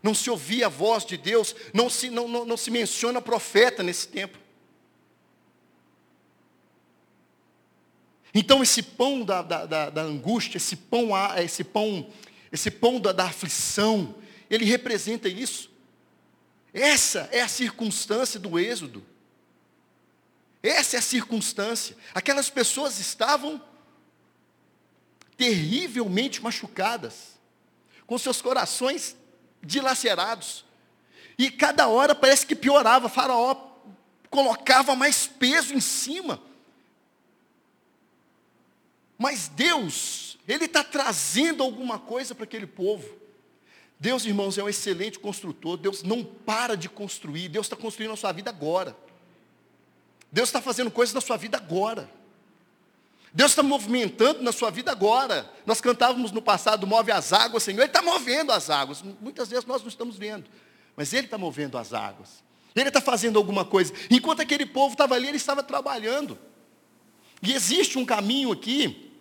Não 0.00 0.14
se 0.14 0.30
ouvia 0.30 0.66
a 0.66 0.68
voz 0.68 1.04
de 1.04 1.16
Deus, 1.16 1.52
não 1.72 1.90
se, 1.90 2.10
não, 2.10 2.28
não, 2.28 2.44
não 2.44 2.56
se 2.56 2.70
menciona 2.70 3.20
profeta 3.20 3.82
nesse 3.82 4.06
tempo. 4.06 4.38
Então 8.34 8.62
esse 8.62 8.82
pão 8.82 9.24
da, 9.24 9.42
da, 9.42 9.66
da, 9.66 9.90
da 9.90 10.02
angústia, 10.02 10.56
esse 10.56 10.76
pão, 10.76 11.10
esse 11.36 11.62
pão 11.62 12.10
esse 12.54 12.70
pão 12.70 13.00
da, 13.00 13.10
da 13.10 13.24
aflição, 13.24 14.14
ele 14.48 14.64
representa 14.64 15.28
isso. 15.28 15.68
Essa 16.72 17.28
é 17.32 17.40
a 17.40 17.48
circunstância 17.48 18.38
do 18.38 18.60
êxodo. 18.60 19.04
Essa 20.62 20.94
é 20.94 20.98
a 21.00 21.02
circunstância. 21.02 21.96
Aquelas 22.14 22.48
pessoas 22.48 23.00
estavam 23.00 23.60
terrivelmente 25.36 26.40
machucadas, 26.40 27.40
com 28.06 28.16
seus 28.16 28.40
corações 28.40 29.16
dilacerados. 29.60 30.64
E 31.36 31.50
cada 31.50 31.88
hora 31.88 32.14
parece 32.14 32.46
que 32.46 32.54
piorava. 32.54 33.08
faraó 33.08 33.56
colocava 34.30 34.94
mais 34.94 35.26
peso 35.26 35.74
em 35.74 35.80
cima. 35.80 36.40
Mas 39.18 39.48
Deus 39.48 40.34
ele 40.46 40.66
está 40.66 40.84
trazendo 40.84 41.62
alguma 41.62 41.98
coisa 41.98 42.34
para 42.34 42.44
aquele 42.44 42.66
povo. 42.66 43.08
Deus, 43.98 44.24
irmãos, 44.24 44.58
é 44.58 44.62
um 44.62 44.68
excelente 44.68 45.18
construtor. 45.18 45.78
Deus 45.78 46.02
não 46.02 46.22
para 46.22 46.76
de 46.76 46.88
construir. 46.88 47.48
Deus 47.48 47.66
está 47.66 47.76
construindo 47.76 48.12
a 48.12 48.16
sua 48.16 48.32
vida 48.32 48.50
agora. 48.50 48.94
Deus 50.30 50.48
está 50.48 50.60
fazendo 50.60 50.90
coisas 50.90 51.14
na 51.14 51.20
sua 51.20 51.36
vida 51.36 51.56
agora. 51.56 52.10
Deus 53.32 53.52
está 53.52 53.62
movimentando 53.62 54.42
na 54.42 54.52
sua 54.52 54.70
vida 54.70 54.92
agora. 54.92 55.50
Nós 55.64 55.80
cantávamos 55.80 56.30
no 56.30 56.42
passado, 56.42 56.86
move 56.86 57.10
as 57.10 57.32
águas, 57.32 57.62
Senhor. 57.62 57.80
Ele 57.80 57.86
está 57.86 58.02
movendo 58.02 58.52
as 58.52 58.68
águas. 58.68 59.02
Muitas 59.20 59.48
vezes 59.48 59.64
nós 59.64 59.80
não 59.80 59.88
estamos 59.88 60.18
vendo. 60.18 60.44
Mas 60.94 61.12
Ele 61.12 61.26
está 61.26 61.38
movendo 61.38 61.78
as 61.78 61.94
águas. 61.94 62.44
Ele 62.76 62.88
está 62.88 63.00
fazendo 63.00 63.38
alguma 63.38 63.64
coisa. 63.64 63.94
Enquanto 64.10 64.42
aquele 64.42 64.66
povo 64.66 64.92
estava 64.92 65.14
ali, 65.14 65.28
ele 65.28 65.36
estava 65.36 65.62
trabalhando. 65.62 66.36
E 67.44 67.52
existe 67.52 67.98
um 67.98 68.04
caminho 68.04 68.50
aqui 68.50 69.12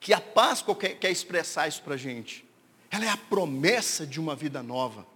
que 0.00 0.12
a 0.12 0.20
Páscoa 0.20 0.74
quer, 0.74 0.98
quer 0.98 1.10
expressar 1.10 1.68
isso 1.68 1.82
para 1.82 1.94
a 1.94 1.96
gente. 1.96 2.44
Ela 2.90 3.04
é 3.04 3.08
a 3.08 3.16
promessa 3.16 4.06
de 4.06 4.20
uma 4.20 4.34
vida 4.34 4.62
nova. 4.62 5.06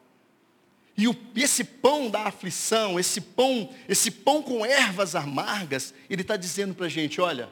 E 0.97 1.09
o, 1.09 1.17
esse 1.35 1.65
pão 1.65 2.11
da 2.11 2.25
aflição, 2.25 2.99
esse 2.99 3.21
pão, 3.21 3.75
esse 3.89 4.11
pão 4.11 4.43
com 4.43 4.65
ervas 4.65 5.15
amargas, 5.15 5.95
ele 6.09 6.23
está 6.23 6.37
dizendo 6.37 6.75
para 6.75 6.87
a 6.87 6.89
gente, 6.89 7.21
olha, 7.21 7.49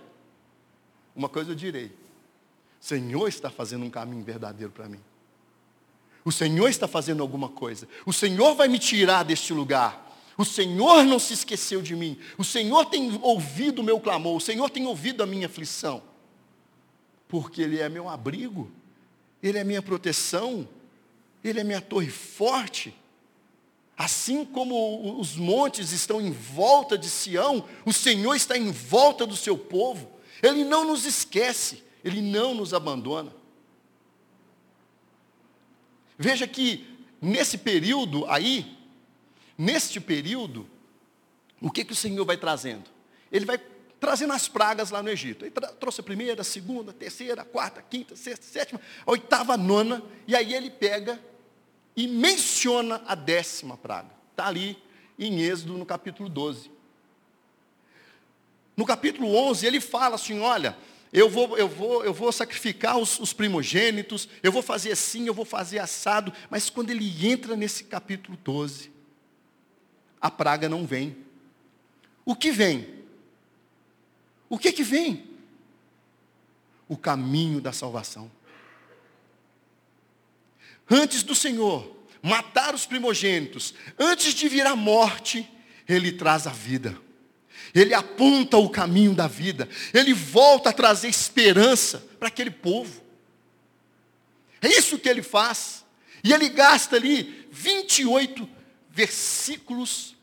uma 1.16 1.28
coisa 1.28 1.52
eu 1.52 1.54
direi, 1.54 1.87
o 1.87 2.85
Senhor 2.85 3.26
está 3.28 3.50
fazendo 3.50 3.85
um 3.85 3.90
caminho 3.90 4.23
verdadeiro 4.23 4.73
para 4.73 4.88
mim. 4.88 5.00
O 6.25 6.30
Senhor 6.30 6.68
está 6.68 6.87
fazendo 6.87 7.23
alguma 7.23 7.49
coisa. 7.49 7.88
O 8.04 8.12
Senhor 8.12 8.54
vai 8.54 8.68
me 8.68 8.78
tirar 8.78 9.23
deste 9.23 9.52
lugar. 9.52 10.08
O 10.38 10.45
Senhor 10.45 11.04
não 11.04 11.18
se 11.18 11.35
esqueceu 11.35 11.83
de 11.83 11.95
mim. 11.95 12.16
O 12.38 12.45
Senhor 12.45 12.87
tem 12.87 13.18
ouvido 13.21 13.80
o 13.80 13.85
meu 13.85 14.00
clamor. 14.00 14.37
O 14.37 14.40
Senhor 14.40 14.71
tem 14.71 14.87
ouvido 14.87 15.23
a 15.23 15.26
minha 15.26 15.47
aflição 15.47 16.02
porque 17.28 17.61
Ele 17.61 17.78
é 17.78 17.88
meu 17.88 18.09
abrigo, 18.09 18.73
Ele 19.42 19.59
é 19.59 19.64
minha 19.64 19.83
proteção, 19.83 20.66
Ele 21.45 21.61
é 21.61 21.64
minha 21.64 21.80
torre 21.80 22.09
forte. 22.09 22.95
Assim 23.97 24.45
como 24.45 25.21
os 25.21 25.37
montes 25.37 25.92
estão 25.92 26.21
em 26.21 26.30
volta 26.30 26.97
de 26.97 27.09
Sião, 27.09 27.68
o 27.85 27.92
Senhor 27.92 28.35
está 28.35 28.57
em 28.57 28.71
volta 28.71 29.26
do 29.26 29.37
seu 29.37 29.59
povo. 29.59 30.11
Ele 30.42 30.64
não 30.64 30.85
nos 30.85 31.04
esquece. 31.04 31.83
Ele 32.04 32.23
não 32.23 32.54
nos 32.54 32.73
abandona. 32.73 33.35
Veja 36.16 36.47
que 36.47 36.97
nesse 37.21 37.59
período 37.59 38.25
aí, 38.26 38.77
neste 39.59 40.00
período, 40.00 40.69
o 41.61 41.71
que, 41.71 41.85
que 41.85 41.93
o 41.93 41.97
Senhor 41.97 42.25
vai 42.25 42.37
trazendo? 42.37 42.88
Ele 43.31 43.45
vai 43.45 43.59
trazendo 43.99 44.33
as 44.33 44.47
pragas 44.47 44.91
lá 44.91 45.03
no 45.03 45.11
Egito. 45.11 45.45
Ele 45.45 45.53
trouxe 45.81 46.00
a 46.00 46.05
primeira, 46.05 46.41
a 46.41 46.45
segunda, 46.45 46.93
a 46.93 46.95
terceira, 46.95 47.43
a 47.43 47.45
quarta, 47.45 47.81
a 47.81 47.83
quinta, 47.83 48.15
a 48.15 48.17
sexta, 48.17 48.47
a 48.47 48.49
sétima, 48.49 48.81
a 49.05 49.11
oitava, 49.11 49.55
a 49.55 49.57
nona, 49.57 50.03
e 50.27 50.37
aí 50.37 50.55
ele 50.55 50.71
pega 50.71 51.21
e 51.97 52.07
menciona 52.07 53.03
a 53.07 53.15
décima 53.17 53.77
praga. 53.77 54.11
Está 54.31 54.47
ali 54.47 54.79
em 55.19 55.41
Êxodo, 55.41 55.77
no 55.77 55.85
capítulo 55.85 56.29
12. 56.29 56.71
No 58.77 58.87
capítulo 58.87 59.35
11, 59.35 59.67
ele 59.67 59.81
fala 59.81 60.15
assim, 60.15 60.38
olha, 60.38 60.77
eu 61.12 61.29
vou, 61.29 61.59
eu 61.59 61.67
vou, 61.67 62.05
eu 62.05 62.15
vou 62.15 62.31
sacrificar 62.31 62.97
os, 62.97 63.19
os 63.19 63.33
primogênitos, 63.33 64.29
eu 64.41 64.53
vou 64.53 64.62
fazer 64.62 64.93
assim, 64.93 65.27
eu 65.27 65.35
vou 65.35 65.45
fazer 65.45 65.81
assado, 65.81 66.33
mas 66.49 66.71
quando 66.71 66.91
ele 66.91 67.27
entra 67.27 67.57
nesse 67.57 67.83
capítulo 67.83 68.38
12, 68.45 68.93
a 70.21 70.31
praga 70.31 70.69
não 70.69 70.87
vem. 70.87 71.17
O 72.25 72.35
que 72.35 72.51
vem? 72.51 72.89
O 74.49 74.59
que 74.59 74.73
que 74.73 74.83
vem? 74.83 75.29
O 76.89 76.97
caminho 76.97 77.61
da 77.61 77.73
salvação. 77.73 78.31
Antes 80.91 81.23
do 81.23 81.35
Senhor 81.35 81.97
matar 82.23 82.75
os 82.75 82.85
primogênitos, 82.85 83.75
antes 83.99 84.35
de 84.35 84.49
vir 84.49 84.67
a 84.67 84.75
morte, 84.75 85.49
Ele 85.87 86.13
traz 86.13 86.47
a 86.47 86.51
vida. 86.51 86.99
Ele 87.75 87.95
aponta 87.95 88.57
o 88.57 88.69
caminho 88.69 89.15
da 89.15 89.27
vida. 89.27 89.69
Ele 89.93 90.13
volta 90.15 90.71
a 90.71 90.73
trazer 90.73 91.09
esperança 91.09 91.99
para 92.19 92.29
aquele 92.29 92.51
povo. 92.51 93.03
É 94.61 94.69
isso 94.69 94.99
que 94.99 95.09
ele 95.09 95.23
faz. 95.23 95.85
E 96.25 96.33
ele 96.33 96.49
gasta 96.49 96.97
ali 96.97 97.47
28 97.53 98.49
versículos 98.99 100.17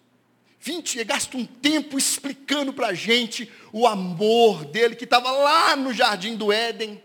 20, 0.59 0.97
ele 0.97 1.05
gasta 1.05 1.37
um 1.37 1.45
tempo 1.45 1.97
explicando 1.97 2.73
para 2.73 2.87
a 2.87 2.93
gente 2.93 3.49
o 3.71 3.87
amor 3.87 4.65
dele 4.65 4.95
que 4.95 5.05
estava 5.05 5.31
lá 5.31 5.77
no 5.77 5.93
jardim 5.93 6.35
do 6.35 6.51
Éden. 6.51 7.01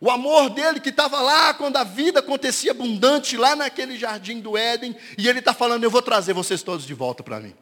O 0.00 0.08
amor 0.08 0.50
dele 0.50 0.78
que 0.78 0.90
estava 0.90 1.20
lá 1.20 1.54
quando 1.54 1.76
a 1.76 1.82
vida 1.82 2.20
acontecia 2.20 2.70
abundante, 2.70 3.36
lá 3.36 3.56
naquele 3.56 3.98
jardim 3.98 4.38
do 4.38 4.56
Éden. 4.56 4.94
E 5.18 5.26
ele 5.26 5.40
está 5.40 5.52
falando: 5.52 5.82
Eu 5.82 5.90
vou 5.90 6.02
trazer 6.02 6.34
vocês 6.34 6.62
todos 6.62 6.86
de 6.86 6.94
volta 6.94 7.24
para 7.24 7.40
mim. 7.40 7.54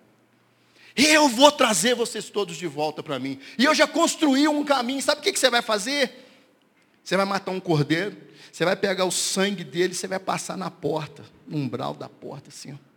Eu 0.94 1.28
vou 1.28 1.50
trazer 1.50 1.94
vocês 1.94 2.28
todos 2.28 2.58
de 2.58 2.66
volta 2.66 3.02
para 3.02 3.18
mim. 3.18 3.40
E 3.56 3.64
eu 3.64 3.74
já 3.74 3.86
construí 3.86 4.46
um 4.48 4.64
caminho. 4.64 5.00
Sabe 5.00 5.22
o 5.22 5.24
que, 5.24 5.32
que 5.32 5.38
você 5.38 5.48
vai 5.48 5.62
fazer? 5.62 6.26
Você 7.02 7.16
vai 7.16 7.24
matar 7.24 7.52
um 7.52 7.60
cordeiro. 7.60 8.16
Você 8.52 8.66
vai 8.66 8.76
pegar 8.76 9.06
o 9.06 9.10
sangue 9.10 9.64
dele. 9.64 9.94
Você 9.94 10.06
vai 10.06 10.18
passar 10.18 10.58
na 10.58 10.70
porta, 10.70 11.24
no 11.46 11.56
umbral 11.56 11.94
da 11.94 12.08
porta, 12.08 12.50
assim. 12.50 12.72
Ó. 12.72 12.93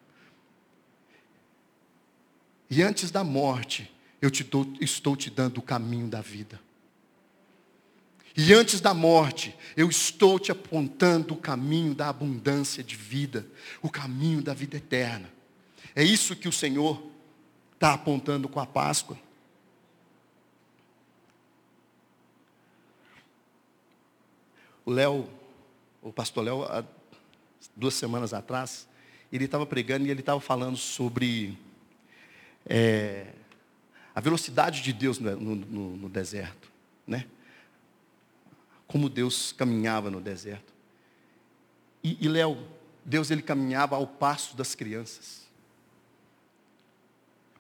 E 2.69 2.83
antes 2.83 3.11
da 3.11 3.23
morte, 3.23 3.91
eu 4.21 4.29
te 4.29 4.43
dou, 4.43 4.67
estou 4.81 5.15
te 5.15 5.29
dando 5.29 5.59
o 5.59 5.61
caminho 5.61 6.07
da 6.07 6.21
vida. 6.21 6.59
E 8.35 8.53
antes 8.53 8.79
da 8.79 8.93
morte, 8.93 9.55
eu 9.75 9.89
estou 9.89 10.37
te 10.37 10.51
apontando 10.51 11.33
o 11.33 11.37
caminho 11.37 11.95
da 11.95 12.09
abundância 12.09 12.83
de 12.83 12.95
vida, 12.95 13.47
o 13.81 13.89
caminho 13.89 14.43
da 14.43 14.53
vida 14.53 14.77
eterna. 14.77 15.27
É 15.95 16.03
isso 16.03 16.35
que 16.35 16.47
o 16.47 16.51
Senhor 16.51 17.01
está 17.73 17.93
apontando 17.93 18.47
com 18.47 18.59
a 18.59 18.65
Páscoa. 18.65 19.17
O 24.85 24.91
Léo, 24.91 25.27
o 26.01 26.13
pastor 26.13 26.43
Léo, 26.43 26.63
há 26.63 26.83
duas 27.75 27.95
semanas 27.95 28.33
atrás, 28.33 28.87
ele 29.31 29.45
estava 29.45 29.65
pregando 29.65 30.05
e 30.05 30.11
ele 30.11 30.19
estava 30.19 30.39
falando 30.39 30.77
sobre 30.77 31.57
é, 32.67 33.27
a 34.13 34.19
velocidade 34.19 34.81
de 34.81 34.91
Deus 34.91 35.19
no, 35.19 35.35
no, 35.35 35.97
no 35.97 36.09
deserto, 36.09 36.71
né? 37.05 37.25
Como 38.87 39.09
Deus 39.09 39.51
caminhava 39.51 40.09
no 40.09 40.19
deserto. 40.19 40.73
E, 42.03 42.17
e 42.25 42.27
Léo, 42.27 42.57
Deus 43.03 43.31
ele 43.31 43.41
caminhava 43.41 43.95
ao 43.95 44.05
passo 44.05 44.55
das 44.55 44.75
crianças. 44.75 45.47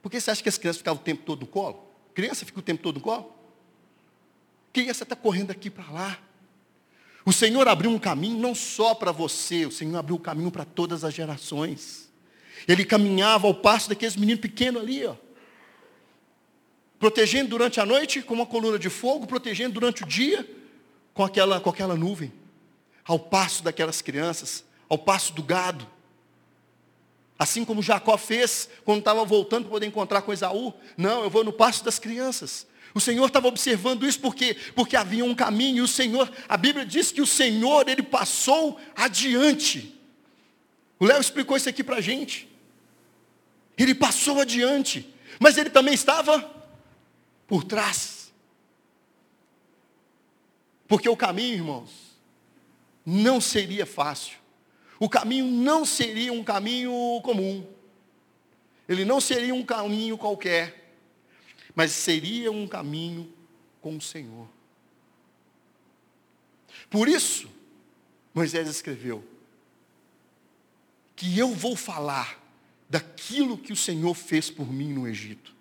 Por 0.01 0.09
que 0.09 0.19
você 0.19 0.31
acha 0.31 0.43
que 0.43 0.49
as 0.49 0.57
crianças 0.57 0.77
ficavam 0.77 1.01
o 1.01 1.03
tempo 1.03 1.23
todo 1.23 1.41
no 1.41 1.47
colo? 1.47 1.85
Criança 2.13 2.45
fica 2.45 2.59
o 2.59 2.63
tempo 2.63 2.81
todo 2.81 2.95
no 2.95 3.01
colo? 3.01 3.33
Criança 4.73 5.03
está 5.03 5.15
correndo 5.15 5.51
aqui 5.51 5.69
para 5.69 5.89
lá. 5.91 6.19
O 7.25 7.33
Senhor 7.33 7.67
abriu 7.67 7.91
um 7.91 7.99
caminho 7.99 8.39
não 8.39 8.55
só 8.55 8.95
para 8.95 9.11
você, 9.11 9.65
o 9.65 9.71
Senhor 9.71 9.97
abriu 9.97 10.15
o 10.15 10.19
um 10.19 10.21
caminho 10.21 10.49
para 10.49 10.63
todas 10.63 11.03
as 11.03 11.13
gerações. 11.13 12.09
Ele 12.67 12.85
caminhava 12.85 13.47
ao 13.47 13.53
passo 13.53 13.89
daqueles 13.89 14.15
meninos 14.15 14.41
pequenos 14.41 14.81
ali, 14.81 15.05
ó. 15.05 15.15
Protegendo 16.99 17.49
durante 17.49 17.79
a 17.79 17.85
noite 17.85 18.21
com 18.21 18.33
uma 18.33 18.45
coluna 18.45 18.79
de 18.79 18.89
fogo, 18.89 19.27
protegendo 19.27 19.73
durante 19.73 20.03
o 20.03 20.07
dia 20.07 20.47
com 21.13 21.23
aquela, 21.23 21.59
com 21.59 21.69
aquela 21.69 21.95
nuvem. 21.95 22.31
Ao 23.05 23.19
passo 23.19 23.63
daquelas 23.63 24.01
crianças, 24.01 24.63
ao 24.89 24.97
passo 24.97 25.33
do 25.33 25.43
gado. 25.43 25.87
Assim 27.37 27.63
como 27.63 27.83
Jacó 27.83 28.17
fez 28.17 28.67
quando 28.83 28.99
estava 28.99 29.23
voltando 29.23 29.63
para 29.63 29.71
poder 29.71 29.85
encontrar 29.85 30.21
com 30.21 30.33
Esaú. 30.33 30.73
Não, 30.97 31.23
eu 31.23 31.29
vou 31.29 31.43
no 31.43 31.53
passo 31.53 31.83
das 31.83 31.99
crianças. 31.99 32.65
O 32.93 32.99
Senhor 32.99 33.27
estava 33.27 33.47
observando 33.47 34.07
isso 34.07 34.19
porque 34.19 34.55
porque 34.73 34.95
havia 34.95 35.23
um 35.23 35.35
caminho 35.35 35.77
e 35.77 35.81
o 35.81 35.87
Senhor, 35.87 36.31
a 36.49 36.57
Bíblia 36.57 36.85
diz 36.85 37.11
que 37.11 37.21
o 37.21 37.27
Senhor 37.27 37.87
ele 37.87 38.01
passou 38.01 38.79
adiante. 38.95 39.96
O 40.99 41.05
Léo 41.05 41.19
explicou 41.19 41.55
isso 41.55 41.69
aqui 41.69 41.83
para 41.83 41.97
a 41.97 42.01
gente. 42.01 42.49
Ele 43.77 43.93
passou 43.93 44.39
adiante, 44.39 45.13
mas 45.39 45.57
ele 45.57 45.69
também 45.69 45.93
estava 45.93 46.39
por 47.47 47.63
trás. 47.63 48.33
Porque 50.87 51.07
o 51.07 51.17
caminho, 51.17 51.55
irmãos, 51.55 51.91
não 53.05 53.39
seria 53.39 53.85
fácil. 53.85 54.37
O 54.99 55.07
caminho 55.07 55.45
não 55.45 55.85
seria 55.85 56.33
um 56.33 56.43
caminho 56.43 56.91
comum. 57.23 57.65
Ele 58.89 59.05
não 59.05 59.21
seria 59.21 59.53
um 59.53 59.63
caminho 59.63 60.17
qualquer, 60.17 60.95
mas 61.75 61.91
seria 61.91 62.51
um 62.51 62.67
caminho 62.67 63.31
com 63.81 63.97
o 63.97 64.01
Senhor. 64.01 64.47
Por 66.89 67.07
isso, 67.07 67.49
Moisés 68.33 68.67
escreveu: 68.67 69.23
que 71.17 71.37
eu 71.37 71.53
vou 71.53 71.75
falar 71.75 72.41
daquilo 72.87 73.57
que 73.57 73.73
o 73.73 73.75
Senhor 73.75 74.13
fez 74.13 74.49
por 74.49 74.71
mim 74.71 74.93
no 74.93 75.07
Egito. 75.07 75.53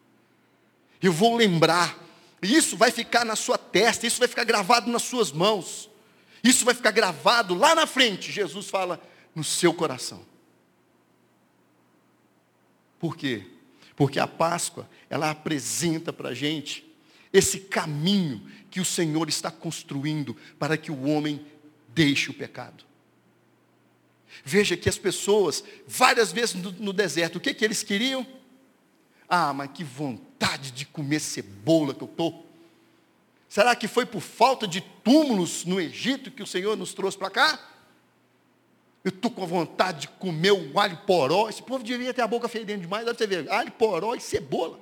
Eu 1.03 1.13
vou 1.13 1.35
lembrar, 1.35 1.99
isso 2.43 2.77
vai 2.77 2.91
ficar 2.91 3.25
na 3.25 3.35
sua 3.35 3.57
testa, 3.57 4.07
isso 4.07 4.19
vai 4.19 4.29
ficar 4.29 4.45
gravado 4.45 4.91
nas 4.91 5.03
suas 5.03 5.33
mãos, 5.33 5.91
isso 6.45 6.65
vai 6.65 6.75
ficar 6.75 6.91
gravado 6.91 7.55
lá 7.55 7.75
na 7.75 7.87
frente, 7.87 8.31
Jesus 8.31 8.69
fala, 8.69 9.03
no 9.35 9.43
seu 9.43 9.73
coração. 9.73 10.25
Por 12.99 13.17
quê? 13.17 13.47
Porque 13.97 14.21
a 14.21 14.27
Páscoa, 14.27 14.89
ela 15.09 15.31
apresenta 15.31 16.13
para 16.13 16.29
a 16.29 16.35
gente 16.35 16.87
esse 17.33 17.61
caminho 17.61 18.47
que 18.71 18.81
o 18.81 18.85
Senhor 18.85 19.29
está 19.29 19.51
construindo 19.51 20.37
para 20.59 20.77
que 20.77 20.91
o 20.91 21.05
homem 21.05 21.45
deixe 21.89 22.31
o 22.31 22.35
pecado. 22.35 22.85
Veja 24.45 24.77
que 24.77 24.89
as 24.89 24.99
pessoas, 24.99 25.63
várias 25.87 26.33
vezes 26.33 26.55
no, 26.55 26.73
no 26.73 26.93
deserto, 26.93 27.37
o 27.37 27.41
que, 27.41 27.55
que 27.55 27.65
eles 27.65 27.83
queriam? 27.83 28.27
Ah, 29.29 29.53
mas 29.53 29.71
que 29.73 29.83
vontade 29.83 30.71
de 30.71 30.87
comer 30.87 31.21
cebola 31.21 31.95
que 31.95 32.03
eu 32.03 32.09
estou. 32.09 32.47
Será 33.49 33.75
que 33.75 33.89
foi 33.89 34.05
por 34.05 34.21
falta 34.21 34.67
de 34.67 34.81
túmulos 34.81 35.65
no 35.65 35.81
Egito 35.81 36.31
que 36.31 36.43
o 36.43 36.47
Senhor 36.47 36.77
nos 36.77 36.95
trouxe 36.95 37.17
para 37.17 37.31
cá? 37.31 37.61
Eu 39.05 39.11
estou 39.11 39.31
com 39.31 39.47
vontade 39.47 40.01
de 40.01 40.09
comer 40.09 40.51
o 40.53 40.79
alho 40.79 40.97
poró. 41.07 41.49
Esse 41.49 41.63
povo 41.63 41.83
devia 41.85 42.13
ter 42.13 42.23
a 42.23 42.27
boca 42.27 42.49
fedendo 42.49 42.81
demais. 42.81 43.05
Deve 43.05 43.17
você 43.17 43.27
ver, 43.27 43.51
alho 43.51 43.71
poró 43.73 44.15
e 44.15 44.21
cebola. 44.21 44.81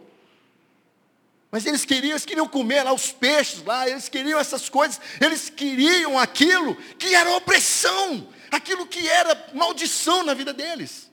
Mas 1.54 1.66
eles 1.66 1.84
queriam, 1.84 2.12
eles 2.12 2.24
queriam 2.24 2.48
comer 2.48 2.82
lá 2.82 2.92
os 2.92 3.12
peixes 3.12 3.62
lá, 3.62 3.88
eles 3.88 4.08
queriam 4.08 4.40
essas 4.40 4.68
coisas, 4.68 5.00
eles 5.20 5.48
queriam 5.48 6.18
aquilo 6.18 6.74
que 6.98 7.14
era 7.14 7.36
opressão, 7.36 8.26
aquilo 8.54 8.86
que 8.86 9.08
era 9.08 9.52
maldição 9.52 10.22
na 10.22 10.34
vida 10.34 10.52
deles. 10.52 11.10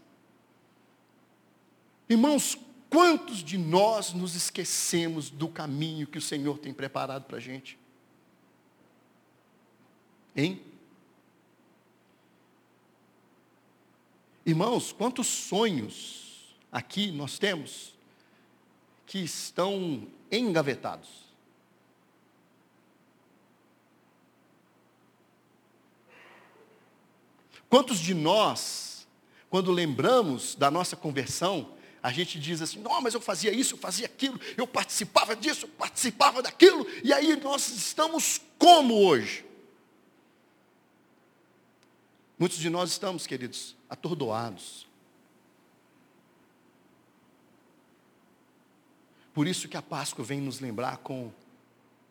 Irmãos, 2.07 2.57
quantos 2.89 3.43
de 3.43 3.57
nós 3.57 4.13
nos 4.13 4.36
esquecemos 4.36 5.29
do 5.29 5.48
caminho 5.48 6.07
que 6.07 6.17
o 6.17 6.21
Senhor 6.21 6.60
tem 6.60 6.74
preparado 6.74 7.24
para 7.24 7.38
a 7.38 7.39
gente? 7.39 7.79
Hein? 10.36 10.62
Irmãos, 14.45 14.91
quantos 14.91 15.27
sonhos 15.27 16.55
aqui 16.71 17.12
nós 17.12 17.39
temos 17.39 17.93
que 19.05 19.19
estão 19.19 20.07
engavetados? 20.31 21.31
Quantos 27.72 28.00
de 28.00 28.13
nós, 28.13 29.08
quando 29.50 29.72
lembramos 29.72 30.56
da 30.56 30.70
nossa 30.70 30.98
conversão, 30.98 31.74
a 32.04 32.12
gente 32.12 32.38
diz 32.38 32.62
assim, 32.62 32.82
não, 32.82 33.00
mas 33.00 33.13
eu 33.13 33.22
fazia 33.22 33.50
isso, 33.50 33.75
eu 33.75 33.78
fazia 33.78 34.08
aquilo, 34.08 34.38
eu 34.58 34.68
participava 34.68 35.38
disso, 35.38 35.63
eu 35.63 35.70
participava 35.70 36.42
daquilo, 36.42 36.86
e 37.01 37.13
aí 37.13 37.34
nós 37.38 37.70
estamos 37.70 38.42
como 38.60 38.96
hoje? 39.06 39.46
Muitos 42.38 42.58
de 42.58 42.70
nós 42.70 42.92
estamos, 42.92 43.25
queridos, 43.25 43.74
atordoados. 43.90 44.86
Por 49.34 49.48
isso 49.48 49.70
que 49.70 49.78
a 49.78 49.82
Páscoa 49.82 50.25
vem 50.25 50.42
nos 50.42 50.60
lembrar 50.60 50.98
com 50.98 51.32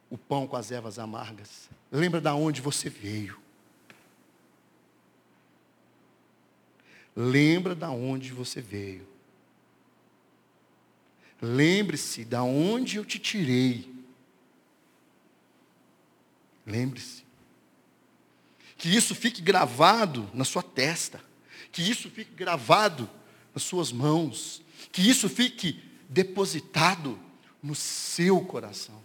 o 0.09 0.17
pão 0.17 0.47
com 0.47 0.57
as 0.57 0.71
ervas 0.71 0.99
amargas. 0.99 1.69
Lembra 1.93 2.19
da 2.19 2.35
onde 2.35 2.63
você 2.63 2.89
veio. 2.89 3.50
Lembra 7.15 7.75
da 7.75 7.91
onde 7.91 8.33
você 8.33 8.61
veio. 8.61 9.07
Lembre-se 11.41 12.25
da 12.25 12.43
onde 12.43 12.97
eu 12.97 13.05
te 13.05 13.19
tirei. 13.19 13.93
Lembre-se. 16.67 17.25
Que 18.77 18.89
isso 18.95 19.15
fique 19.15 19.41
gravado 19.41 20.31
na 20.33 20.45
sua 20.45 20.63
testa. 20.63 21.23
Que 21.73 21.83
isso 21.83 22.11
fique 22.11 22.33
gravado 22.33 23.09
nas 23.55 23.63
suas 23.63 23.93
mãos. 23.93 24.63
Que 24.93 25.09
isso 25.09 25.29
fique 25.29 25.83
depositado 26.09 27.19
no 27.63 27.75
seu 27.75 28.41
coração. 28.45 29.01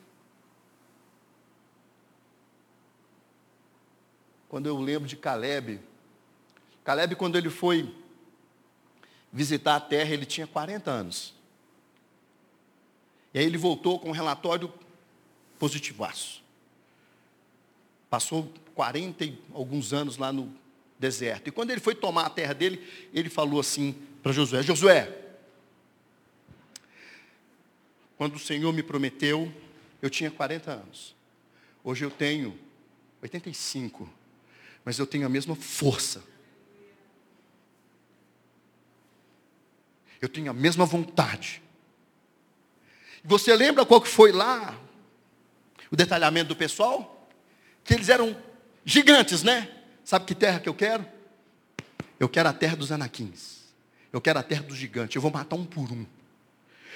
Quando 4.47 4.67
eu 4.67 4.79
lembro 4.79 5.07
de 5.07 5.17
Caleb, 5.17 5.79
Caleb, 6.85 7.15
quando 7.15 7.35
ele 7.35 7.49
foi 7.49 7.93
visitar 9.33 9.75
a 9.75 9.79
terra, 9.79 10.13
ele 10.13 10.25
tinha 10.25 10.45
40 10.45 10.89
anos. 10.89 11.33
E 13.33 13.39
aí 13.39 13.45
ele 13.45 13.57
voltou 13.57 13.99
com 13.99 14.09
um 14.09 14.13
relatório 14.13 14.71
positivaço. 15.57 16.43
Passou 18.09 18.53
40 18.75 19.25
e 19.25 19.37
alguns 19.51 19.91
anos 19.91 20.17
lá 20.17 20.31
no 20.31 20.53
deserto. 20.99 21.47
E 21.47 21.51
quando 21.51 21.71
ele 21.71 21.81
foi 21.81 21.95
tomar 21.95 22.27
a 22.27 22.29
terra 22.29 22.53
dele, 22.53 22.87
ele 23.11 23.29
falou 23.29 23.59
assim 23.59 23.95
para 24.21 24.31
Josué: 24.31 24.61
Josué, 24.61 25.11
quando 28.15 28.35
o 28.35 28.39
Senhor 28.39 28.71
me 28.71 28.83
prometeu, 28.83 29.51
eu 30.01 30.09
tinha 30.09 30.29
40 30.29 30.71
anos. 30.71 31.15
Hoje 31.83 32.05
eu 32.05 32.11
tenho 32.11 32.57
85. 33.23 34.07
Mas 34.85 34.99
eu 34.99 35.07
tenho 35.07 35.25
a 35.25 35.29
mesma 35.29 35.55
força. 35.55 36.34
Eu 40.25 40.29
tenho 40.29 40.49
a 40.49 40.53
mesma 40.53 40.87
vontade. 40.87 41.61
Você 43.23 43.55
lembra 43.55 43.85
qual 43.85 44.01
que 44.01 44.07
foi 44.07 44.31
lá 44.31 44.75
o 45.91 45.95
detalhamento 45.95 46.47
do 46.47 46.55
pessoal? 46.55 47.29
Que 47.83 47.93
eles 47.93 48.09
eram 48.09 48.35
gigantes, 48.83 49.43
né? 49.43 49.69
Sabe 50.03 50.25
que 50.25 50.33
terra 50.33 50.59
que 50.59 50.67
eu 50.67 50.73
quero? 50.73 51.05
Eu 52.19 52.27
quero 52.27 52.49
a 52.49 52.53
terra 52.53 52.75
dos 52.75 52.91
anaquins. 52.91 53.65
Eu 54.11 54.19
quero 54.19 54.39
a 54.39 54.43
terra 54.43 54.63
dos 54.63 54.75
gigantes. 54.75 55.15
Eu 55.15 55.21
vou 55.21 55.29
matar 55.29 55.57
um 55.57 55.65
por 55.65 55.91
um. 55.91 56.07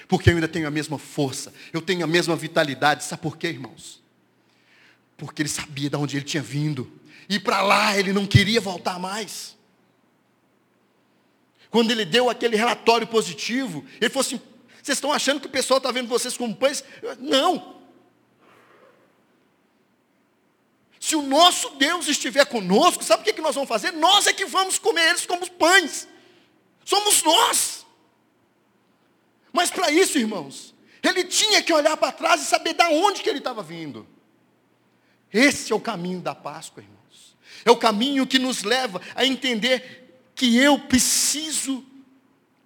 Porque 0.08 0.30
eu 0.30 0.34
ainda 0.34 0.48
tenho 0.48 0.66
a 0.66 0.70
mesma 0.70 0.98
força. 0.98 1.54
Eu 1.72 1.80
tenho 1.80 2.02
a 2.02 2.08
mesma 2.08 2.34
vitalidade. 2.34 3.04
Sabe 3.04 3.22
por 3.22 3.36
quê, 3.36 3.46
irmãos? 3.46 4.02
Porque 5.16 5.40
ele 5.40 5.48
sabia 5.48 5.88
de 5.88 5.94
onde 5.94 6.16
ele 6.16 6.24
tinha 6.24 6.42
vindo. 6.42 6.90
E 7.28 7.38
para 7.38 7.62
lá 7.62 7.96
ele 7.96 8.12
não 8.12 8.26
queria 8.26 8.60
voltar 8.60 8.98
mais. 8.98 9.56
Quando 11.70 11.90
ele 11.90 12.04
deu 12.04 12.28
aquele 12.28 12.56
relatório 12.56 13.06
positivo, 13.06 13.84
ele 14.00 14.10
falou 14.10 14.26
assim: 14.26 14.40
vocês 14.82 14.96
estão 14.96 15.12
achando 15.12 15.40
que 15.40 15.46
o 15.46 15.50
pessoal 15.50 15.78
está 15.78 15.92
vendo 15.92 16.08
vocês 16.08 16.36
como 16.36 16.54
pães? 16.54 16.82
Não. 17.18 17.80
Se 20.98 21.16
o 21.16 21.22
nosso 21.22 21.70
Deus 21.76 22.08
estiver 22.08 22.44
conosco, 22.44 23.02
sabe 23.02 23.22
o 23.22 23.24
que, 23.24 23.32
que 23.32 23.40
nós 23.40 23.54
vamos 23.54 23.68
fazer? 23.68 23.92
Nós 23.92 24.26
é 24.26 24.32
que 24.32 24.44
vamos 24.44 24.78
comer 24.78 25.08
eles 25.08 25.24
como 25.24 25.48
pães. 25.52 26.06
Somos 26.84 27.22
nós. 27.22 27.86
Mas 29.52 29.70
para 29.70 29.90
isso, 29.90 30.18
irmãos, 30.18 30.74
ele 31.02 31.24
tinha 31.24 31.62
que 31.62 31.72
olhar 31.72 31.96
para 31.96 32.12
trás 32.12 32.42
e 32.42 32.44
saber 32.44 32.74
de 32.74 32.84
onde 32.84 33.22
que 33.22 33.28
ele 33.28 33.38
estava 33.38 33.62
vindo. 33.62 34.06
Esse 35.32 35.72
é 35.72 35.76
o 35.76 35.80
caminho 35.80 36.20
da 36.20 36.34
Páscoa, 36.34 36.82
irmãos. 36.82 37.36
É 37.64 37.70
o 37.70 37.76
caminho 37.76 38.26
que 38.26 38.38
nos 38.38 38.62
leva 38.62 39.00
a 39.14 39.24
entender 39.24 39.99
que 40.34 40.56
eu 40.56 40.78
preciso 40.78 41.84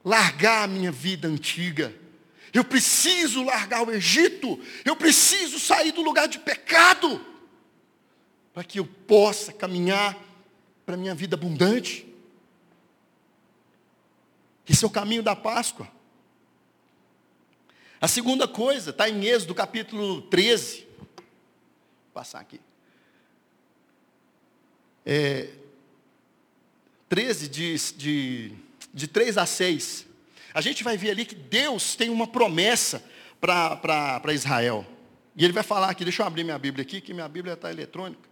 largar 0.05 0.65
a 0.65 0.67
minha 0.67 0.93
vida 0.93 1.27
antiga 1.29 1.95
eu 2.55 2.65
preciso 2.65 3.43
largar 3.43 3.85
o 3.85 3.91
Egito. 3.91 4.61
Eu 4.85 4.95
preciso 4.95 5.59
sair 5.59 5.91
do 5.91 6.03
lugar 6.03 6.29
de 6.29 6.39
pecado. 6.39 7.21
Para 8.53 8.63
que 8.63 8.79
eu 8.79 8.87
possa 8.87 9.53
caminhar 9.53 10.17
para 10.87 10.95
a 10.95 10.97
minha 10.97 11.17
vida 11.17 11.35
abundante. 11.35 12.07
Esse 14.69 14.85
é 14.85 14.87
o 14.87 14.91
caminho 14.91 15.21
da 15.21 15.35
Páscoa. 15.35 15.91
A 18.01 18.07
segunda 18.07 18.47
coisa, 18.47 18.91
está 18.91 19.09
em 19.09 19.25
Êxodo 19.25 19.53
capítulo 19.53 20.23
13. 20.23 20.87
Vou 20.97 21.09
passar 22.13 22.39
aqui. 22.39 22.61
É, 25.05 25.51
13, 27.15 27.49
de, 27.49 27.77
de, 27.97 28.53
de 28.93 29.07
3 29.07 29.39
a 29.39 29.47
6 29.47 30.07
a 30.53 30.61
gente 30.61 30.83
vai 30.83 30.97
ver 30.97 31.11
ali 31.11 31.25
que 31.25 31.37
Deus 31.37 31.95
tem 31.95 32.11
uma 32.11 32.27
promessa 32.27 33.05
para 33.41 34.33
Israel. 34.33 34.85
E 35.37 35.45
ele 35.45 35.53
vai 35.53 35.63
falar 35.63 35.91
aqui, 35.91 36.03
deixa 36.03 36.23
eu 36.23 36.27
abrir 36.27 36.43
minha 36.43 36.59
Bíblia 36.59 36.83
aqui, 36.83 37.01
que 37.01 37.15
minha 37.15 37.29
Bíblia 37.29 37.55
está 37.55 37.71
eletrônica. 37.71 38.29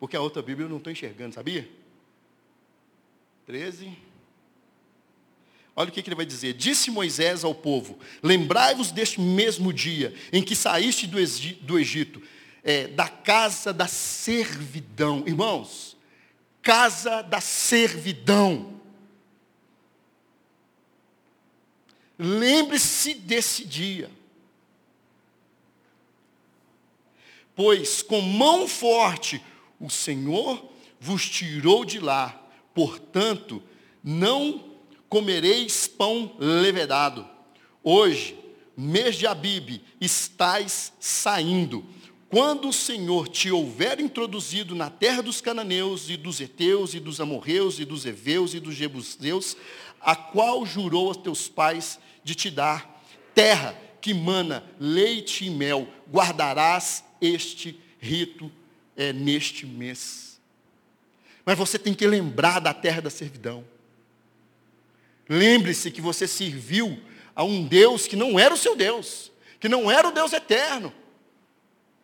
Porque 0.00 0.16
a 0.16 0.20
outra 0.22 0.42
Bíblia 0.42 0.64
eu 0.64 0.70
não 0.70 0.78
estou 0.78 0.90
enxergando, 0.90 1.34
sabia? 1.34 1.68
13. 3.44 3.94
Olha 5.76 5.90
o 5.90 5.92
que, 5.92 6.02
que 6.02 6.08
ele 6.08 6.16
vai 6.16 6.26
dizer. 6.26 6.54
Disse 6.54 6.90
Moisés 6.90 7.44
ao 7.44 7.54
povo: 7.54 7.98
Lembrai-vos 8.22 8.90
deste 8.92 9.20
mesmo 9.20 9.74
dia 9.74 10.14
em 10.32 10.42
que 10.42 10.56
saíste 10.56 11.06
do 11.06 11.78
Egito, 11.78 12.22
é, 12.64 12.86
da 12.88 13.08
casa 13.08 13.74
da 13.74 13.86
servidão. 13.86 15.24
Irmãos, 15.26 15.97
casa 16.62 17.22
da 17.22 17.40
servidão. 17.40 18.78
Lembre-se 22.18 23.14
desse 23.14 23.64
dia. 23.64 24.10
Pois 27.54 28.02
com 28.02 28.20
mão 28.20 28.68
forte 28.68 29.42
o 29.80 29.88
Senhor 29.88 30.72
vos 31.00 31.28
tirou 31.28 31.84
de 31.84 32.00
lá, 32.00 32.40
portanto, 32.74 33.62
não 34.02 34.64
comereis 35.08 35.86
pão 35.86 36.34
levedado. 36.38 37.28
Hoje, 37.82 38.38
mês 38.76 39.16
de 39.16 39.26
Abibe, 39.26 39.82
estais 40.00 40.92
saindo. 41.00 41.84
Quando 42.28 42.68
o 42.68 42.72
Senhor 42.72 43.26
te 43.26 43.50
houver 43.50 44.00
introduzido 44.00 44.74
na 44.74 44.90
terra 44.90 45.22
dos 45.22 45.40
cananeus 45.40 46.10
e 46.10 46.16
dos 46.16 46.40
heteus 46.40 46.92
e 46.92 47.00
dos 47.00 47.20
amorreus 47.20 47.78
e 47.78 47.86
dos 47.86 48.04
heveus 48.04 48.52
e 48.52 48.60
dos 48.60 48.74
jebuseus, 48.74 49.56
a 50.00 50.14
qual 50.14 50.66
jurou 50.66 51.08
aos 51.08 51.16
teus 51.16 51.48
pais 51.48 51.98
de 52.22 52.34
te 52.34 52.50
dar, 52.50 53.02
terra 53.34 53.74
que 54.00 54.12
mana 54.12 54.62
leite 54.78 55.46
e 55.46 55.50
mel, 55.50 55.88
guardarás 56.10 57.02
este 57.20 57.80
rito 57.98 58.52
é, 58.94 59.12
neste 59.12 59.64
mês. 59.64 60.38
Mas 61.46 61.56
você 61.56 61.78
tem 61.78 61.94
que 61.94 62.06
lembrar 62.06 62.60
da 62.60 62.74
terra 62.74 63.00
da 63.00 63.10
servidão. 63.10 63.64
Lembre-se 65.26 65.90
que 65.90 66.00
você 66.00 66.28
serviu 66.28 67.00
a 67.34 67.42
um 67.42 67.64
Deus 67.64 68.06
que 68.06 68.16
não 68.16 68.38
era 68.38 68.52
o 68.52 68.56
seu 68.56 68.76
Deus, 68.76 69.32
que 69.58 69.68
não 69.68 69.90
era 69.90 70.08
o 70.08 70.12
Deus 70.12 70.32
eterno. 70.34 70.92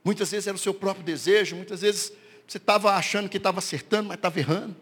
Muitas 0.05 0.31
vezes 0.31 0.47
era 0.47 0.55
o 0.55 0.61
seu 0.61 0.75
próprio 0.75 1.05
desejo, 1.05 1.57
muitas 1.57 1.81
vezes 1.81 2.13
você 2.47 2.59
estava 2.59 2.95
achando 2.95 3.29
que 3.29 3.39
estava 3.39 3.59
acertando, 3.59 4.09
mas 4.09 4.19
estava 4.19 4.39
errando. 4.39 4.77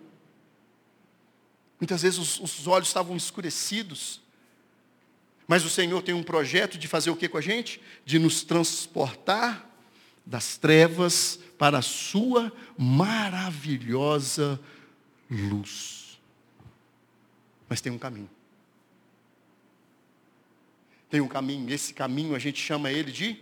Muitas 1.81 2.03
vezes 2.03 2.19
os, 2.19 2.41
os 2.41 2.67
olhos 2.67 2.89
estavam 2.89 3.17
escurecidos. 3.17 4.21
Mas 5.47 5.65
o 5.65 5.71
Senhor 5.71 6.03
tem 6.03 6.15
um 6.15 6.23
projeto 6.23 6.77
de 6.77 6.89
fazer 6.89 7.11
o 7.11 7.17
que 7.17 7.29
com 7.29 7.39
a 7.39 7.41
gente? 7.41 7.81
De 8.05 8.19
nos 8.19 8.43
transportar 8.43 9.69
das 10.25 10.57
trevas 10.57 11.39
para 11.59 11.79
a 11.79 11.83
sua 11.83 12.53
maravilhosa 12.77 14.59
luz. 15.31 16.19
Mas 17.69 17.81
tem 17.81 17.93
um 17.93 17.99
caminho. 17.99 18.31
Tem 21.09 21.21
um 21.21 21.29
caminho, 21.29 21.69
esse 21.73 21.93
caminho 21.93 22.35
a 22.35 22.39
gente 22.39 22.61
chama 22.61 22.91
ele 22.91 23.13
de 23.13 23.39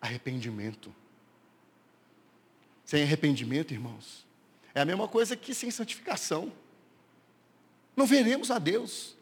arrependimento. 0.00 0.94
Sem 2.84 3.02
arrependimento, 3.02 3.72
irmãos, 3.72 4.26
É 4.74 4.80
a 4.80 4.84
mesma 4.84 5.08
coisa 5.08 5.36
que 5.36 5.52
sem 5.52 5.70
santificação. 5.70 6.52
Não 7.96 8.06
veremos 8.06 8.50
a 8.50 8.58
Deus. 8.58 9.16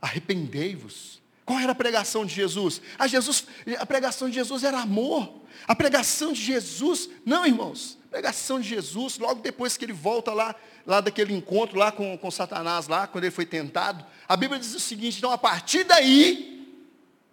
Arrependei-vos. 0.00 1.20
Qual 1.44 1.58
era 1.58 1.72
a 1.72 1.74
pregação 1.74 2.24
de 2.24 2.34
Jesus? 2.34 2.80
A, 2.98 3.06
Jesus? 3.06 3.46
a 3.78 3.86
pregação 3.86 4.28
de 4.28 4.34
Jesus 4.34 4.62
era 4.62 4.80
amor. 4.80 5.42
A 5.66 5.74
pregação 5.74 6.32
de 6.32 6.40
Jesus, 6.40 7.08
não 7.24 7.44
irmãos, 7.46 7.98
a 8.06 8.08
pregação 8.08 8.60
de 8.60 8.68
Jesus, 8.68 9.18
logo 9.18 9.40
depois 9.40 9.76
que 9.76 9.84
ele 9.84 9.92
volta 9.92 10.32
lá, 10.32 10.54
lá 10.86 11.00
daquele 11.00 11.34
encontro 11.34 11.78
lá 11.78 11.90
com, 11.90 12.16
com 12.16 12.30
Satanás, 12.30 12.86
lá, 12.86 13.06
quando 13.06 13.24
ele 13.24 13.30
foi 13.30 13.46
tentado, 13.46 14.04
a 14.28 14.36
Bíblia 14.36 14.60
diz 14.60 14.74
o 14.74 14.80
seguinte, 14.80 15.18
então 15.18 15.32
a 15.32 15.38
partir 15.38 15.84
daí, 15.84 16.68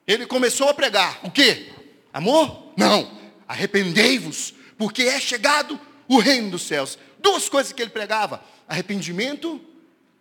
ele 0.08 0.25
começou 0.25 0.69
a 0.69 0.73
pregar. 0.73 1.19
O 1.23 1.29
quê? 1.29 1.74
Amor? 2.15 2.71
Não. 2.78 3.12
Arrependei-vos, 3.45 4.54
porque 4.78 5.04
é 5.04 5.19
chegado 5.19 5.78
o 6.08 6.17
reino 6.17 6.51
dos 6.51 6.62
céus. 6.62 6.97
Duas 7.19 7.49
coisas 7.49 7.73
que 7.73 7.82
ele 7.82 7.91
pregava: 7.91 8.41
arrependimento 8.69 9.60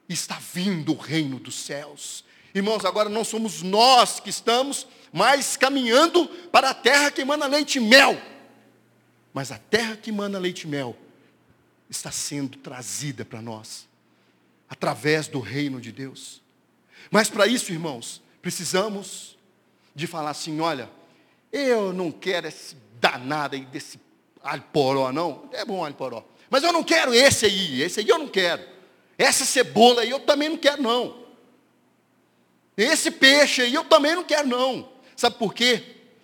está 0.09 0.37
vindo 0.53 0.93
o 0.93 0.97
reino 0.97 1.39
dos 1.39 1.55
céus. 1.55 2.25
Irmãos, 2.53 2.85
agora 2.85 3.09
não 3.09 3.23
somos 3.23 3.63
nós 3.63 4.19
que 4.19 4.29
estamos 4.29 4.89
mais 5.13 5.57
caminhando 5.57 6.27
para 6.51 6.71
a 6.71 6.75
terra 6.75 7.13
que 7.13 7.21
emana 7.21 7.47
leite 7.47 7.79
e 7.79 7.81
mel. 7.81 8.21
Mas 9.33 9.53
a 9.53 9.59
terra 9.59 9.97
que 9.97 10.11
emana 10.11 10.37
leite 10.41 10.63
e 10.63 10.67
mel 10.67 10.97
está 11.89 12.11
sendo 12.11 12.59
trazida 12.59 13.25
para 13.25 13.41
nós, 13.41 13.87
através 14.69 15.29
do 15.29 15.39
reino 15.39 15.81
de 15.81 15.93
Deus. 15.93 16.43
Mas 17.09 17.31
para 17.31 17.47
isso, 17.47 17.71
irmãos, 17.71 18.21
precisamos 18.43 19.39
de 19.95 20.09
falar 20.09 20.31
assim: 20.31 20.59
olha, 20.59 20.91
eu 21.55 21.93
não 21.93 22.11
quero 22.11 22.49
esse 22.49 22.77
danado 23.01 23.55
aí 23.55 23.65
desse 23.65 24.01
alho 24.43 24.65
não. 25.13 25.49
É 25.53 25.65
bom 25.65 25.85
alho 25.85 25.95
poró. 25.95 26.25
Mas 26.51 26.63
eu 26.63 26.73
não 26.73 26.83
quero 26.83 27.15
esse 27.15 27.47
aí, 27.47 27.83
esse 27.83 28.01
aí 28.01 28.09
eu 28.09 28.19
não 28.19 28.29
quero. 28.29 28.63
Essa 29.17 29.45
cebola 29.45 30.03
aí 30.03 30.11
eu 30.11 30.21
também 30.21 30.49
não 30.49 30.57
quero, 30.57 30.83
não. 30.83 31.25
Esse 32.77 33.11
peixe 33.11 33.63
aí 33.63 33.75
eu 33.75 33.85
também 33.85 34.15
não 34.15 34.25
quero, 34.25 34.49
não. 34.49 34.89
Sabe 35.17 35.37
por 35.37 35.55
quê? 35.55 35.83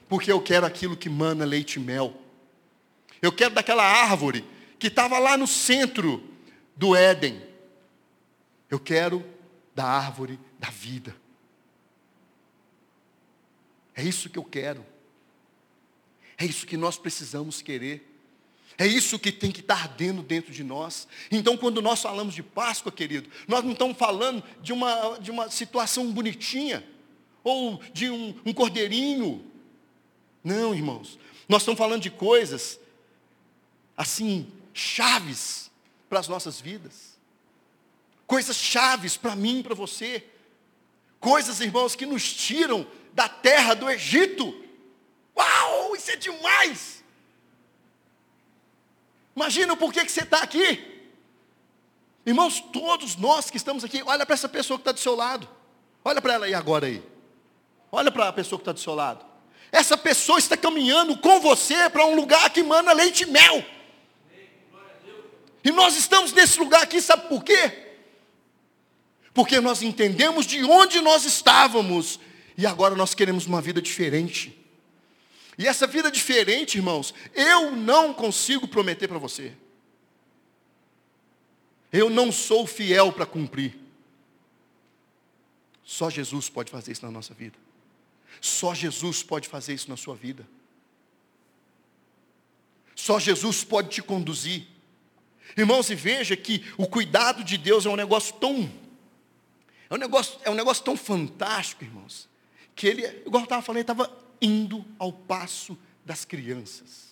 Porque 0.08 0.32
eu 0.32 0.40
quero 0.40 0.66
aquilo 0.66 0.96
que 0.96 1.08
mana 1.08 1.44
leite 1.44 1.76
e 1.76 1.80
mel. 1.80 2.14
Eu 3.22 3.30
quero 3.30 3.54
daquela 3.54 3.84
árvore 3.84 4.44
que 4.78 4.88
estava 4.88 5.18
lá 5.18 5.36
no 5.36 5.46
centro 5.46 6.22
do 6.74 6.96
Éden. 6.96 7.40
Eu 8.68 8.80
quero 8.80 9.24
da 9.74 9.84
árvore 9.84 10.40
da 10.58 10.70
vida. 10.70 11.14
É 13.94 14.02
isso 14.02 14.28
que 14.28 14.38
eu 14.38 14.44
quero. 14.44 14.84
É 16.40 16.46
isso 16.46 16.66
que 16.66 16.78
nós 16.78 16.96
precisamos 16.96 17.60
querer. 17.60 18.10
É 18.78 18.86
isso 18.86 19.18
que 19.18 19.30
tem 19.30 19.52
que 19.52 19.60
estar 19.60 19.74
ardendo 19.74 20.22
dentro 20.22 20.50
de 20.50 20.64
nós. 20.64 21.06
Então, 21.30 21.54
quando 21.54 21.82
nós 21.82 22.00
falamos 22.00 22.34
de 22.34 22.42
Páscoa, 22.42 22.90
querido, 22.90 23.28
nós 23.46 23.62
não 23.62 23.72
estamos 23.72 23.98
falando 23.98 24.42
de 24.62 24.72
uma, 24.72 25.18
de 25.18 25.30
uma 25.30 25.50
situação 25.50 26.10
bonitinha, 26.10 26.82
ou 27.44 27.78
de 27.92 28.08
um, 28.08 28.34
um 28.46 28.54
cordeirinho. 28.54 29.44
Não, 30.42 30.74
irmãos. 30.74 31.18
Nós 31.46 31.60
estamos 31.60 31.76
falando 31.76 32.00
de 32.00 32.10
coisas, 32.10 32.80
assim, 33.94 34.50
chaves 34.72 35.70
para 36.08 36.20
as 36.20 36.28
nossas 36.28 36.58
vidas. 36.58 37.18
Coisas 38.26 38.56
chaves 38.56 39.14
para 39.14 39.36
mim 39.36 39.62
para 39.62 39.74
você. 39.74 40.24
Coisas, 41.18 41.60
irmãos, 41.60 41.94
que 41.94 42.06
nos 42.06 42.32
tiram 42.32 42.86
da 43.12 43.28
terra 43.28 43.74
do 43.74 43.90
Egito. 43.90 44.69
Isso 46.00 46.10
é 46.12 46.16
demais! 46.16 47.04
Imagina 49.36 49.74
o 49.74 49.76
porquê 49.76 50.02
que 50.02 50.10
você 50.10 50.22
está 50.22 50.38
aqui. 50.42 50.82
Irmãos, 52.24 52.58
todos 52.72 53.16
nós 53.16 53.50
que 53.50 53.58
estamos 53.58 53.84
aqui, 53.84 54.02
olha 54.06 54.24
para 54.24 54.34
essa 54.34 54.48
pessoa 54.48 54.78
que 54.78 54.82
está 54.82 54.92
do 54.92 55.00
seu 55.00 55.14
lado. 55.14 55.46
Olha 56.02 56.22
para 56.22 56.34
ela 56.34 56.46
aí 56.46 56.54
agora 56.54 56.86
aí. 56.86 57.02
Olha 57.92 58.10
para 58.10 58.28
a 58.28 58.32
pessoa 58.32 58.58
que 58.58 58.62
está 58.62 58.72
do 58.72 58.80
seu 58.80 58.94
lado. 58.94 59.26
Essa 59.70 59.96
pessoa 59.96 60.38
está 60.38 60.56
caminhando 60.56 61.18
com 61.18 61.38
você 61.38 61.90
para 61.90 62.06
um 62.06 62.14
lugar 62.14 62.48
que 62.48 62.62
mana 62.62 62.92
leite 62.92 63.24
e 63.24 63.26
mel. 63.26 63.62
E 65.62 65.70
nós 65.70 65.96
estamos 65.96 66.32
nesse 66.32 66.58
lugar 66.58 66.82
aqui, 66.82 67.02
sabe 67.02 67.28
por 67.28 67.44
quê? 67.44 67.88
Porque 69.34 69.60
nós 69.60 69.82
entendemos 69.82 70.46
de 70.46 70.64
onde 70.64 71.02
nós 71.02 71.26
estávamos 71.26 72.18
e 72.56 72.66
agora 72.66 72.94
nós 72.94 73.12
queremos 73.12 73.46
uma 73.46 73.60
vida 73.60 73.82
diferente. 73.82 74.59
E 75.60 75.66
essa 75.66 75.86
vida 75.86 76.10
diferente, 76.10 76.78
irmãos, 76.78 77.12
eu 77.34 77.72
não 77.72 78.14
consigo 78.14 78.66
prometer 78.66 79.06
para 79.06 79.18
você. 79.18 79.52
Eu 81.92 82.08
não 82.08 82.32
sou 82.32 82.66
fiel 82.66 83.12
para 83.12 83.26
cumprir. 83.26 83.78
Só 85.84 86.08
Jesus 86.08 86.48
pode 86.48 86.70
fazer 86.70 86.92
isso 86.92 87.04
na 87.04 87.10
nossa 87.10 87.34
vida. 87.34 87.58
Só 88.40 88.72
Jesus 88.72 89.22
pode 89.22 89.50
fazer 89.50 89.74
isso 89.74 89.90
na 89.90 89.98
sua 89.98 90.14
vida. 90.14 90.48
Só 92.94 93.18
Jesus 93.18 93.62
pode 93.62 93.90
te 93.90 94.00
conduzir. 94.00 94.66
Irmãos, 95.54 95.90
e 95.90 95.94
veja 95.94 96.34
que 96.38 96.64
o 96.78 96.86
cuidado 96.86 97.44
de 97.44 97.58
Deus 97.58 97.84
é 97.84 97.90
um 97.90 97.96
negócio 97.96 98.34
tão 98.36 98.72
é 99.90 99.94
um 99.94 99.98
negócio, 99.98 100.40
é 100.42 100.48
um 100.48 100.54
negócio 100.54 100.82
tão 100.82 100.96
fantástico, 100.96 101.84
irmãos, 101.84 102.30
que 102.74 102.86
ele, 102.86 103.04
igual 103.26 103.42
eu 103.42 103.44
estava 103.44 103.60
falando, 103.60 103.76
ele 103.76 103.82
estava 103.82 104.29
indo 104.40 104.84
ao 104.98 105.12
passo 105.12 105.76
das 106.04 106.24
crianças. 106.24 107.10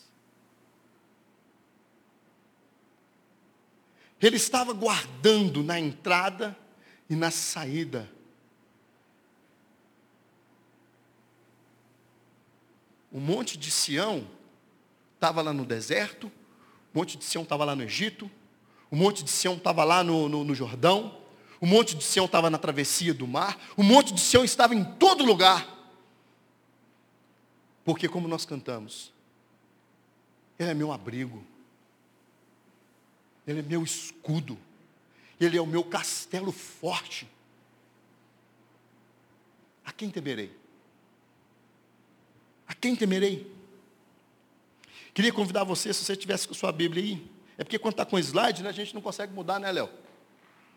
Ele 4.21 4.37
estava 4.37 4.73
guardando 4.73 5.63
na 5.63 5.79
entrada 5.79 6.57
e 7.09 7.15
na 7.15 7.31
saída. 7.31 8.11
O 13.11 13.21
monte 13.21 13.57
de 13.57 13.71
Sião 13.71 14.27
estava 15.15 15.41
lá 15.41 15.53
no 15.53 15.65
deserto, 15.65 16.31
o 16.93 16.99
monte 16.99 17.17
de 17.17 17.25
Sião 17.25 17.43
estava 17.43 17.65
lá 17.65 17.75
no 17.75 17.83
Egito, 17.83 18.31
o 18.91 18.97
monte 18.97 19.23
de 19.23 19.31
Sião 19.31 19.55
estava 19.55 19.85
lá 19.85 20.03
no, 20.03 20.29
no, 20.29 20.45
no 20.45 20.55
Jordão, 20.55 21.17
o 21.61 21.67
monte 21.67 21.97
de 21.97 22.05
Sião 22.05 22.27
estava 22.27 22.51
na 22.51 22.59
travessia 22.59 23.15
do 23.15 23.27
mar, 23.27 23.59
o 23.77 23.83
monte 23.83 24.13
de 24.13 24.21
Sião 24.21 24.45
estava 24.45 24.75
em 24.75 24.85
todo 24.85 25.25
lugar. 25.25 25.78
Porque, 27.89 28.07
como 28.07 28.29
nós 28.29 28.45
cantamos, 28.45 29.11
Ele 30.59 30.69
é 30.69 30.75
meu 30.75 30.93
abrigo, 30.93 31.43
Ele 33.47 33.61
é 33.61 33.63
meu 33.63 33.83
escudo, 33.83 34.59
Ele 35.41 35.57
é 35.57 35.63
o 35.63 35.67
meu 35.67 35.83
castelo 35.83 36.53
forte. 36.53 37.27
A 39.87 39.91
quem 39.91 40.11
temerei? 40.11 40.55
A 42.67 42.75
quem 42.75 42.95
temerei? 42.95 43.51
Queria 45.15 45.33
convidar 45.33 45.65
você, 45.65 45.95
se 45.95 46.05
você 46.05 46.15
tivesse 46.15 46.47
com 46.47 46.53
sua 46.53 46.71
Bíblia 46.71 47.03
aí, 47.03 47.27
é 47.57 47.65
porque 47.65 47.79
quando 47.79 47.95
está 47.95 48.05
com 48.05 48.19
slide, 48.19 48.63
né, 48.63 48.69
a 48.69 48.73
gente 48.73 48.95
não 48.95 49.01
consegue 49.01 49.33
mudar, 49.33 49.59
né, 49.59 49.73
Léo? 49.73 49.89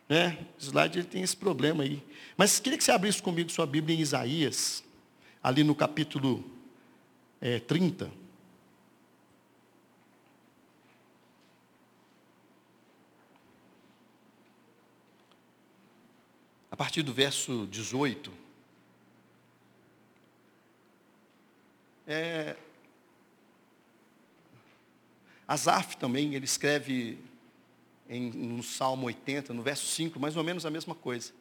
É, 0.07 0.37
o 0.57 0.63
slide 0.63 0.99
ele 0.99 1.07
tem 1.09 1.23
esse 1.23 1.35
problema 1.35 1.83
aí. 1.83 2.01
Mas 2.37 2.57
queria 2.57 2.77
que 2.77 2.85
você 2.85 2.91
abrisse 2.93 3.21
comigo 3.21 3.49
sua 3.49 3.65
Bíblia 3.65 3.97
em 3.97 3.99
Isaías, 3.99 4.81
ali 5.43 5.61
no 5.61 5.75
capítulo 5.75 6.60
é, 7.41 7.59
30. 7.59 8.11
A 16.69 16.77
partir 16.77 17.01
do 17.01 17.11
verso 17.11 17.67
18. 17.67 18.31
É, 22.07 22.55
Asaf 25.47 25.97
também, 25.97 26.35
ele 26.35 26.45
escreve 26.45 27.17
em, 28.09 28.29
no 28.29 28.63
Salmo 28.63 29.07
80, 29.07 29.53
no 29.53 29.63
verso 29.63 29.85
5, 29.87 30.19
mais 30.19 30.37
ou 30.37 30.43
menos 30.43 30.65
a 30.65 30.69
mesma 30.69 30.93
coisa. 30.93 31.33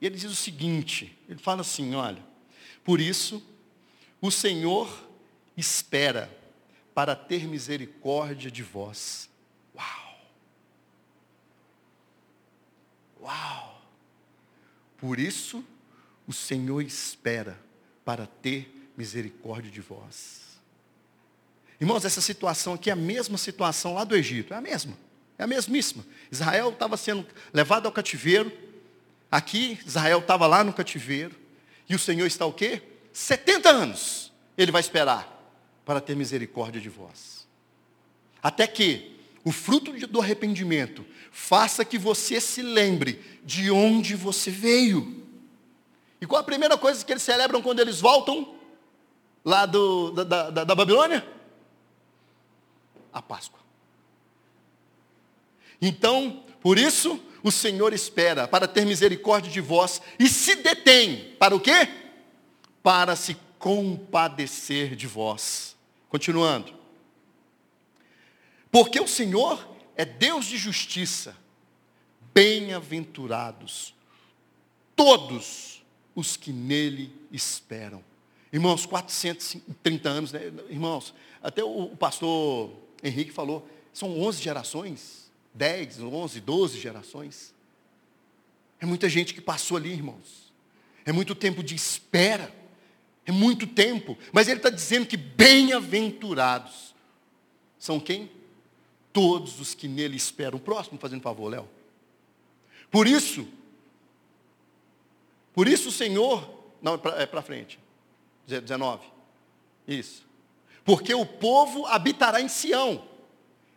E 0.00 0.06
ele 0.06 0.16
diz 0.16 0.30
o 0.30 0.36
seguinte: 0.36 1.16
ele 1.28 1.38
fala 1.38 1.62
assim: 1.62 1.94
olha, 1.94 2.22
por 2.84 3.00
isso 3.00 3.42
o 4.20 4.30
Senhor 4.30 5.05
espera 5.56 6.30
para 6.94 7.16
ter 7.16 7.46
misericórdia 7.46 8.50
de 8.50 8.62
vós. 8.62 9.28
Uau! 9.74 10.18
Uau! 13.22 13.82
Por 14.98 15.18
isso, 15.18 15.64
o 16.26 16.32
Senhor 16.32 16.80
espera 16.82 17.58
para 18.04 18.26
ter 18.26 18.90
misericórdia 18.96 19.70
de 19.70 19.80
vós. 19.80 20.42
Irmãos, 21.80 22.04
essa 22.04 22.20
situação 22.20 22.74
aqui 22.74 22.88
é 22.88 22.92
a 22.94 22.96
mesma 22.96 23.36
situação 23.36 23.94
lá 23.94 24.04
do 24.04 24.16
Egito, 24.16 24.54
é 24.54 24.56
a 24.56 24.60
mesma, 24.62 24.96
é 25.36 25.44
a 25.44 25.46
mesmíssima. 25.46 26.04
Israel 26.30 26.70
estava 26.70 26.96
sendo 26.96 27.26
levado 27.52 27.84
ao 27.84 27.92
cativeiro, 27.92 28.50
aqui 29.30 29.78
Israel 29.84 30.20
estava 30.20 30.46
lá 30.46 30.64
no 30.64 30.72
cativeiro, 30.72 31.34
e 31.86 31.94
o 31.94 31.98
Senhor 31.98 32.26
está 32.26 32.46
o 32.46 32.52
quê? 32.52 32.82
70 33.12 33.68
anos 33.68 34.32
ele 34.56 34.72
vai 34.72 34.80
esperar 34.80 35.35
para 35.86 36.00
ter 36.00 36.14
misericórdia 36.14 36.80
de 36.80 36.90
vós. 36.90 37.46
Até 38.42 38.66
que 38.66 39.16
o 39.46 39.52
fruto 39.52 39.92
do 40.08 40.20
arrependimento, 40.20 41.06
faça 41.30 41.84
que 41.84 41.96
você 41.96 42.40
se 42.40 42.60
lembre 42.62 43.22
de 43.44 43.70
onde 43.70 44.16
você 44.16 44.50
veio. 44.50 45.24
E 46.20 46.26
qual 46.26 46.40
a 46.40 46.44
primeira 46.44 46.76
coisa 46.76 47.04
que 47.04 47.12
eles 47.12 47.22
celebram 47.22 47.62
quando 47.62 47.78
eles 47.78 48.00
voltam 48.00 48.56
lá 49.44 49.64
do, 49.64 50.10
da, 50.10 50.50
da, 50.50 50.64
da 50.64 50.74
Babilônia? 50.74 51.24
A 53.12 53.22
Páscoa. 53.22 53.60
Então, 55.80 56.42
por 56.60 56.76
isso, 56.76 57.22
o 57.44 57.52
Senhor 57.52 57.92
espera 57.92 58.48
para 58.48 58.66
ter 58.66 58.84
misericórdia 58.84 59.52
de 59.52 59.60
vós 59.60 60.02
e 60.18 60.28
se 60.28 60.56
detém 60.56 61.36
para 61.38 61.54
o 61.54 61.60
quê? 61.60 61.88
Para 62.82 63.14
se 63.14 63.36
compadecer 63.60 64.96
de 64.96 65.06
vós. 65.06 65.75
Continuando. 66.08 66.74
Porque 68.70 69.00
o 69.00 69.08
Senhor 69.08 69.66
é 69.96 70.04
Deus 70.04 70.46
de 70.46 70.56
justiça. 70.56 71.36
Bem-aventurados 72.34 73.94
todos 74.96 75.84
os 76.14 76.36
que 76.36 76.50
nele 76.50 77.12
esperam. 77.30 78.02
Irmãos, 78.52 78.86
430 78.86 80.08
anos, 80.08 80.32
né? 80.32 80.40
irmãos, 80.70 81.14
até 81.42 81.62
o 81.62 81.88
pastor 81.90 82.72
Henrique 83.02 83.30
falou, 83.30 83.68
são 83.92 84.18
11 84.18 84.42
gerações, 84.42 85.30
10, 85.52 86.00
11, 86.00 86.40
12 86.40 86.80
gerações. 86.80 87.54
É 88.80 88.86
muita 88.86 89.08
gente 89.08 89.34
que 89.34 89.40
passou 89.40 89.76
ali, 89.76 89.92
irmãos. 89.92 90.52
É 91.04 91.12
muito 91.12 91.34
tempo 91.34 91.62
de 91.62 91.74
espera. 91.74 92.52
É 93.26 93.32
muito 93.32 93.66
tempo. 93.66 94.16
Mas 94.32 94.48
ele 94.48 94.58
está 94.58 94.70
dizendo 94.70 95.06
que 95.06 95.16
bem-aventurados 95.16 96.94
são 97.78 97.98
quem? 97.98 98.30
Todos 99.12 99.60
os 99.60 99.74
que 99.74 99.88
nele 99.88 100.16
esperam. 100.16 100.58
O 100.58 100.60
próximo, 100.60 100.98
fazendo 100.98 101.22
favor, 101.22 101.48
Léo. 101.48 101.68
Por 102.90 103.06
isso, 103.06 103.46
por 105.52 105.66
isso 105.66 105.88
o 105.88 105.92
Senhor, 105.92 106.48
não, 106.80 106.94
é 106.94 107.26
para 107.26 107.42
frente, 107.42 107.78
19, 108.46 109.04
isso. 109.88 110.24
Porque 110.84 111.12
o 111.12 111.26
povo 111.26 111.84
habitará 111.86 112.40
em 112.40 112.48
Sião, 112.48 113.04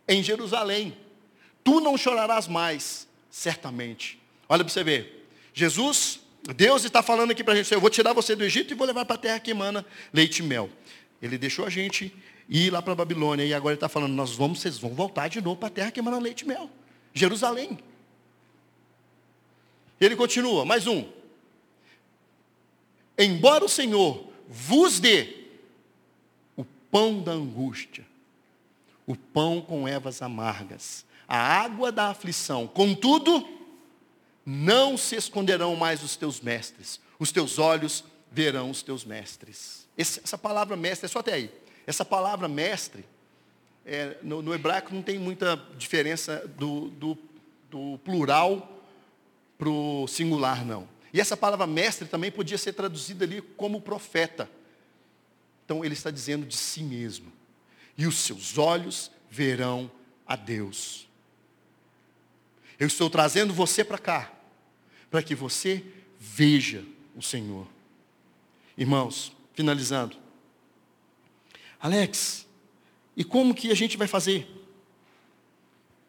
em 0.06 0.22
Jerusalém. 0.22 0.96
Tu 1.64 1.80
não 1.80 1.98
chorarás 1.98 2.46
mais, 2.46 3.08
certamente. 3.28 4.20
Olha 4.48 4.62
para 4.64 4.72
você 4.72 4.84
ver. 4.84 5.28
Jesus 5.52 6.19
Deus 6.56 6.84
está 6.84 7.02
falando 7.02 7.30
aqui 7.32 7.44
para 7.44 7.52
a 7.52 7.56
gente, 7.56 7.72
eu 7.72 7.80
vou 7.80 7.90
tirar 7.90 8.12
você 8.12 8.34
do 8.34 8.44
Egito 8.44 8.72
e 8.72 8.76
vou 8.76 8.86
levar 8.86 9.04
para 9.04 9.16
a 9.16 9.18
terra 9.18 9.40
que 9.40 9.50
emana 9.50 9.84
leite 10.12 10.38
e 10.38 10.42
mel. 10.42 10.70
Ele 11.20 11.36
deixou 11.36 11.66
a 11.66 11.70
gente 11.70 12.14
ir 12.48 12.72
lá 12.72 12.80
para 12.80 12.92
a 12.92 12.96
Babilônia 12.96 13.44
e 13.44 13.52
agora 13.52 13.72
ele 13.72 13.76
está 13.76 13.88
falando, 13.88 14.12
nós 14.12 14.34
vamos, 14.34 14.60
vocês 14.60 14.78
vão 14.78 14.90
voltar 14.90 15.28
de 15.28 15.40
novo 15.40 15.56
para 15.56 15.68
a 15.68 15.70
terra 15.70 15.90
que 15.90 16.00
emana 16.00 16.18
leite 16.18 16.42
e 16.42 16.48
mel. 16.48 16.70
Jerusalém. 17.12 17.78
Ele 20.00 20.16
continua, 20.16 20.64
mais 20.64 20.86
um. 20.86 21.06
Embora 23.18 23.64
o 23.64 23.68
Senhor 23.68 24.32
vos 24.48 24.98
dê 24.98 25.44
o 26.56 26.64
pão 26.64 27.22
da 27.22 27.32
angústia, 27.32 28.06
o 29.06 29.14
pão 29.14 29.60
com 29.60 29.86
ervas 29.86 30.22
amargas, 30.22 31.04
a 31.28 31.38
água 31.38 31.92
da 31.92 32.08
aflição, 32.08 32.66
contudo, 32.66 33.46
não 34.50 34.98
se 34.98 35.14
esconderão 35.14 35.76
mais 35.76 36.02
os 36.02 36.16
teus 36.16 36.40
mestres, 36.40 37.00
os 37.20 37.30
teus 37.30 37.56
olhos 37.56 38.02
verão 38.32 38.68
os 38.70 38.82
teus 38.82 39.04
mestres. 39.04 39.86
Essa 39.96 40.36
palavra 40.36 40.76
mestre, 40.76 41.06
é 41.06 41.08
só 41.08 41.20
até 41.20 41.34
aí. 41.34 41.50
Essa 41.86 42.04
palavra 42.04 42.48
mestre, 42.48 43.04
é, 43.86 44.16
no, 44.22 44.42
no, 44.42 44.52
hebraico 44.52 44.92
não 44.92 45.02
tem 45.02 45.18
muita 45.18 45.56
diferença 45.78 46.44
do, 46.58 46.88
do, 46.90 47.18
do 47.70 47.98
plural 47.98 48.82
para 49.56 49.68
o 49.68 50.08
singular, 50.08 50.64
não. 50.64 50.88
E 51.12 51.20
essa 51.20 51.36
palavra 51.36 51.66
mestre 51.66 52.08
também 52.08 52.32
podia 52.32 52.58
ser 52.58 52.72
traduzida 52.72 53.24
ali 53.24 53.40
como 53.40 53.80
profeta. 53.80 54.50
Então 55.64 55.84
ele 55.84 55.94
está 55.94 56.10
dizendo 56.10 56.44
de 56.44 56.56
si 56.56 56.82
mesmo. 56.82 57.32
E 57.96 58.04
os 58.04 58.18
seus 58.18 58.58
olhos 58.58 59.12
verão 59.30 59.90
a 60.26 60.34
Deus. 60.34 61.08
Eu 62.80 62.88
estou 62.88 63.08
trazendo 63.08 63.52
você 63.52 63.84
para 63.84 63.98
cá, 63.98 64.39
para 65.10 65.22
que 65.22 65.34
você 65.34 65.84
veja 66.18 66.84
o 67.16 67.22
Senhor. 67.22 67.66
Irmãos, 68.76 69.32
finalizando. 69.52 70.16
Alex, 71.80 72.46
e 73.16 73.24
como 73.24 73.54
que 73.54 73.70
a 73.70 73.74
gente 73.74 73.96
vai 73.96 74.06
fazer? 74.06 74.48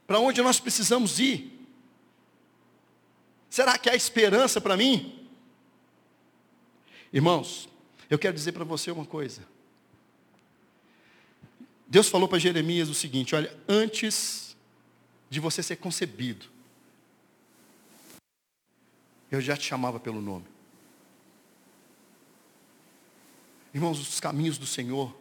Para 0.06 0.20
onde 0.20 0.42
nós 0.42 0.60
precisamos 0.60 1.20
ir? 1.20 1.60
Será 3.50 3.78
que 3.78 3.90
há 3.90 3.96
esperança 3.96 4.62
para 4.62 4.78
mim? 4.78 5.28
Irmãos, 7.12 7.68
eu 8.10 8.20
quero 8.20 8.36
dizer 8.36 8.52
para 8.52 8.64
você 8.64 8.92
uma 8.92 9.06
coisa. 9.06 9.46
Deus 11.88 12.08
falou 12.08 12.28
para 12.28 12.40
Jeremias 12.40 12.88
o 12.88 12.94
seguinte: 12.94 13.36
olha, 13.36 13.54
antes 13.68 14.56
de 15.30 15.40
você 15.42 15.62
ser 15.62 15.78
concebido, 15.78 16.46
eu 19.32 19.40
já 19.40 19.56
te 19.56 19.66
chamava 19.66 20.00
pelo 20.00 20.22
nome. 20.22 20.46
Irmãos, 23.74 24.00
os 24.00 24.20
caminhos 24.20 24.58
do 24.58 24.66
Senhor 24.68 25.16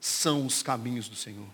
são 0.00 0.46
os 0.46 0.62
caminhos 0.62 1.08
do 1.08 1.16
Senhor. 1.16 1.48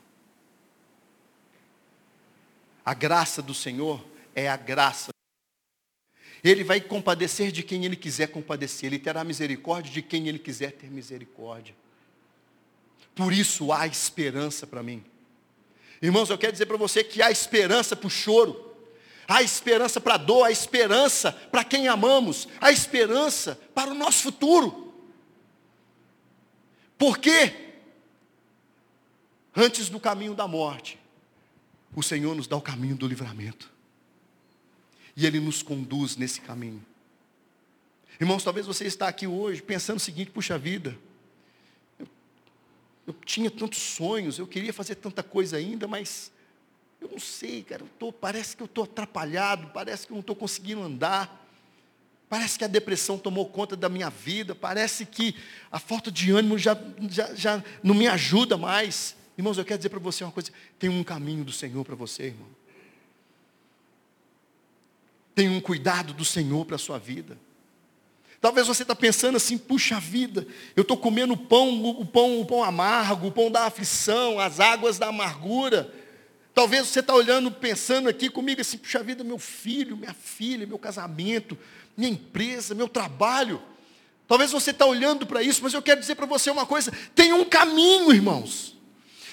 A 2.85 2.93
graça 2.93 3.41
do 3.41 3.55
Senhor 3.55 4.05
é 4.35 4.47
a 4.49 4.57
graça. 4.57 5.09
Ele 6.43 6.63
vai 6.63 6.79
compadecer 6.79 7.51
de 7.51 7.63
quem 7.63 7.87
Ele 7.87 7.97
quiser 7.97 8.27
compadecer. 8.27 8.89
Ele 8.89 8.99
terá 8.99 9.25
misericórdia 9.25 9.91
de 9.91 10.03
quem 10.03 10.29
Ele 10.29 10.39
quiser 10.39 10.73
ter 10.73 10.91
misericórdia. 10.91 11.75
Por 13.15 13.33
isso 13.33 13.73
há 13.73 13.87
esperança 13.87 14.67
para 14.67 14.83
mim. 14.83 15.03
Irmãos, 16.03 16.29
eu 16.29 16.37
quero 16.37 16.53
dizer 16.53 16.67
para 16.67 16.77
você 16.77 17.03
que 17.03 17.23
há 17.23 17.31
esperança 17.31 17.97
para 17.97 18.07
o 18.07 18.11
choro. 18.11 18.74
Há 19.27 19.43
esperança 19.43 20.01
para 20.01 20.15
a 20.15 20.19
dor, 20.19 20.45
há 20.45 20.51
esperança 20.51 21.33
para 21.33 21.65
quem 21.65 21.89
amamos, 21.89 22.49
há 22.61 22.71
esperança 22.71 23.59
para 23.75 23.91
o 23.91 23.95
nosso 23.95 24.23
futuro. 24.23 24.93
Porque 26.99 27.75
antes 29.55 29.89
do 29.89 29.99
caminho 29.99 30.35
da 30.35 30.47
morte, 30.47 30.99
o 31.95 32.03
Senhor 32.03 32.35
nos 32.35 32.47
dá 32.47 32.57
o 32.57 32.61
caminho 32.61 32.97
do 32.97 33.07
livramento. 33.07 33.71
E 35.17 35.27
Ele 35.27 35.39
nos 35.39 35.63
conduz 35.63 36.17
nesse 36.17 36.41
caminho. 36.41 36.85
Irmãos, 38.21 38.45
talvez 38.45 38.67
você 38.67 38.85
está 38.85 39.09
aqui 39.09 39.27
hoje 39.27 39.63
pensando 39.63 39.97
o 39.97 40.01
seguinte, 40.01 40.31
puxa 40.31 40.59
vida, 40.59 40.97
eu, 41.99 42.09
eu 43.07 43.15
tinha 43.25 43.51
tantos 43.51 43.81
sonhos, 43.81 44.39
eu 44.39 44.47
queria 44.47 44.73
fazer 44.73 44.97
tanta 44.97 45.23
coisa 45.23 45.57
ainda, 45.57 45.87
mas 45.89 46.33
eu 47.05 47.11
não 47.11 47.19
sei, 47.19 47.63
cara, 47.63 47.83
eu 47.83 47.89
tô, 47.99 48.13
parece 48.13 48.57
que 48.57 48.63
eu 48.63 48.67
estou 48.67 48.85
atrapalhado, 48.85 49.71
parece 49.75 50.07
que 50.07 50.13
eu 50.13 50.15
não 50.15 50.21
estou 50.21 50.35
conseguindo 50.35 50.83
andar. 50.83 51.43
Parece 52.29 52.59
que 52.59 52.65
a 52.65 52.69
depressão 52.69 53.19
tomou 53.19 53.47
conta 53.47 53.77
da 53.77 53.89
minha 53.89 54.09
vida, 54.09 54.55
parece 54.55 55.05
que 55.05 55.37
a 55.71 55.79
falta 55.79 56.11
de 56.11 56.33
ânimo 56.33 56.59
já, 56.59 56.77
já, 57.11 57.35
já 57.35 57.65
não 57.83 57.95
me 57.95 58.09
ajuda 58.09 58.57
mais. 58.57 59.15
Irmãos, 59.37 59.59
eu 59.59 59.65
quero 59.65 59.79
dizer 59.79 59.91
para 59.91 60.01
você 60.01 60.25
uma 60.25 60.33
coisa: 60.33 60.51
tem 60.79 60.89
um 60.89 61.05
caminho 61.05 61.45
do 61.45 61.53
Senhor 61.53 61.85
para 61.85 61.95
você, 61.95 62.25
irmão. 62.25 62.49
Tem 65.35 65.49
um 65.49 65.61
cuidado 65.61 66.15
do 66.15 66.25
Senhor 66.25 66.65
para 66.65 66.77
a 66.77 66.79
sua 66.79 66.99
vida. 66.99 67.39
Talvez 68.41 68.67
você 68.67 68.83
está 68.83 68.95
pensando 68.95 69.37
assim, 69.37 69.57
puxa 69.57 69.99
vida, 69.99 70.47
eu 70.77 70.83
estou 70.83 70.97
comendo 70.97 71.37
pão, 71.37 71.85
o 71.85 72.05
pão, 72.05 72.41
o 72.41 72.47
pão 72.47 72.63
amargo, 72.63 73.29
o 73.29 73.33
pão 73.33 73.51
da 73.51 73.65
aflição, 73.65 74.39
as 74.39 74.61
águas 74.61 74.99
da 74.99 75.09
amargura. 75.09 75.93
Talvez 76.55 76.87
você 76.87 77.01
está 77.01 77.13
olhando, 77.13 77.51
pensando 77.51 78.09
aqui 78.09 78.31
comigo 78.31 78.61
assim, 78.61 78.79
puxa 78.79 79.03
vida, 79.03 79.25
meu 79.25 79.41
filho, 79.41 79.97
minha 79.97 80.15
filha, 80.15 80.65
meu 80.65 80.79
casamento, 80.79 81.59
minha 81.97 82.13
empresa, 82.13 82.77
meu 82.77 82.89
trabalho. 82.89 83.61
Talvez 84.29 84.53
você 84.53 84.71
está 84.71 84.87
olhando 84.87 85.27
para 85.27 85.43
isso, 85.43 85.61
mas 85.65 85.75
eu 85.75 85.83
quero 85.83 86.01
dizer 86.01 86.15
para 86.15 86.27
você 86.27 86.51
uma 86.51 86.65
coisa: 86.65 86.93
tem 87.13 87.33
um 87.33 87.45
caminho, 87.45 88.13
irmãos. 88.13 88.73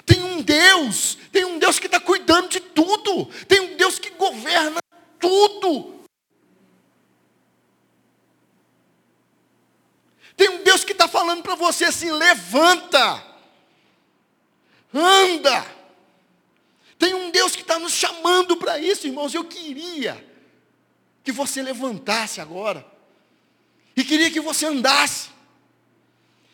Tem 0.04 0.24
um 0.24 0.42
Deus, 0.42 1.16
tem 1.32 1.46
um 1.46 1.60
Deus 1.60 1.78
que 1.78 1.86
está 1.86 2.00
cuidando 2.00 2.50
de 2.50 2.60
tudo, 2.60 3.26
tem 3.48 3.60
um 3.60 3.78
Deus 3.78 4.00
que 4.00 4.10
governa 4.10 4.80
tudo. 5.20 6.02
Tem 10.36 10.50
um 10.50 10.64
Deus 10.64 10.84
que 10.84 10.92
está 10.92 11.08
falando 11.08 11.44
para 11.44 11.54
você 11.54 11.86
assim: 11.86 12.12
levanta, 12.12 13.24
anda. 14.92 15.81
Tem 17.02 17.16
um 17.16 17.32
Deus 17.32 17.56
que 17.56 17.64
está 17.64 17.80
nos 17.80 17.94
chamando 17.94 18.56
para 18.56 18.78
isso, 18.78 19.08
irmãos. 19.08 19.34
Eu 19.34 19.44
queria 19.44 20.24
que 21.24 21.32
você 21.32 21.60
levantasse 21.60 22.40
agora. 22.40 22.86
E 23.98 24.04
queria 24.04 24.30
que 24.30 24.40
você 24.40 24.68
andasse. 24.68 25.30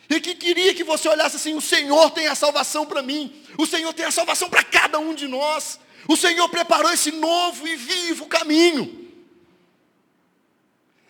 E 0.10 0.22
que 0.22 0.34
queria 0.36 0.74
que 0.74 0.86
você 0.86 1.10
olhasse 1.10 1.36
assim: 1.36 1.54
o 1.54 1.60
Senhor 1.60 2.12
tem 2.12 2.28
a 2.28 2.34
salvação 2.34 2.86
para 2.86 3.02
mim, 3.02 3.44
o 3.58 3.66
Senhor 3.66 3.92
tem 3.94 4.06
a 4.06 4.12
salvação 4.12 4.50
para 4.50 4.64
cada 4.64 4.98
um 5.00 5.14
de 5.14 5.28
nós. 5.28 5.82
O 6.08 6.16
Senhor 6.16 6.48
preparou 6.48 6.94
esse 6.94 7.12
novo 7.12 7.68
e 7.68 7.76
vivo 7.76 8.26
caminho. 8.28 9.12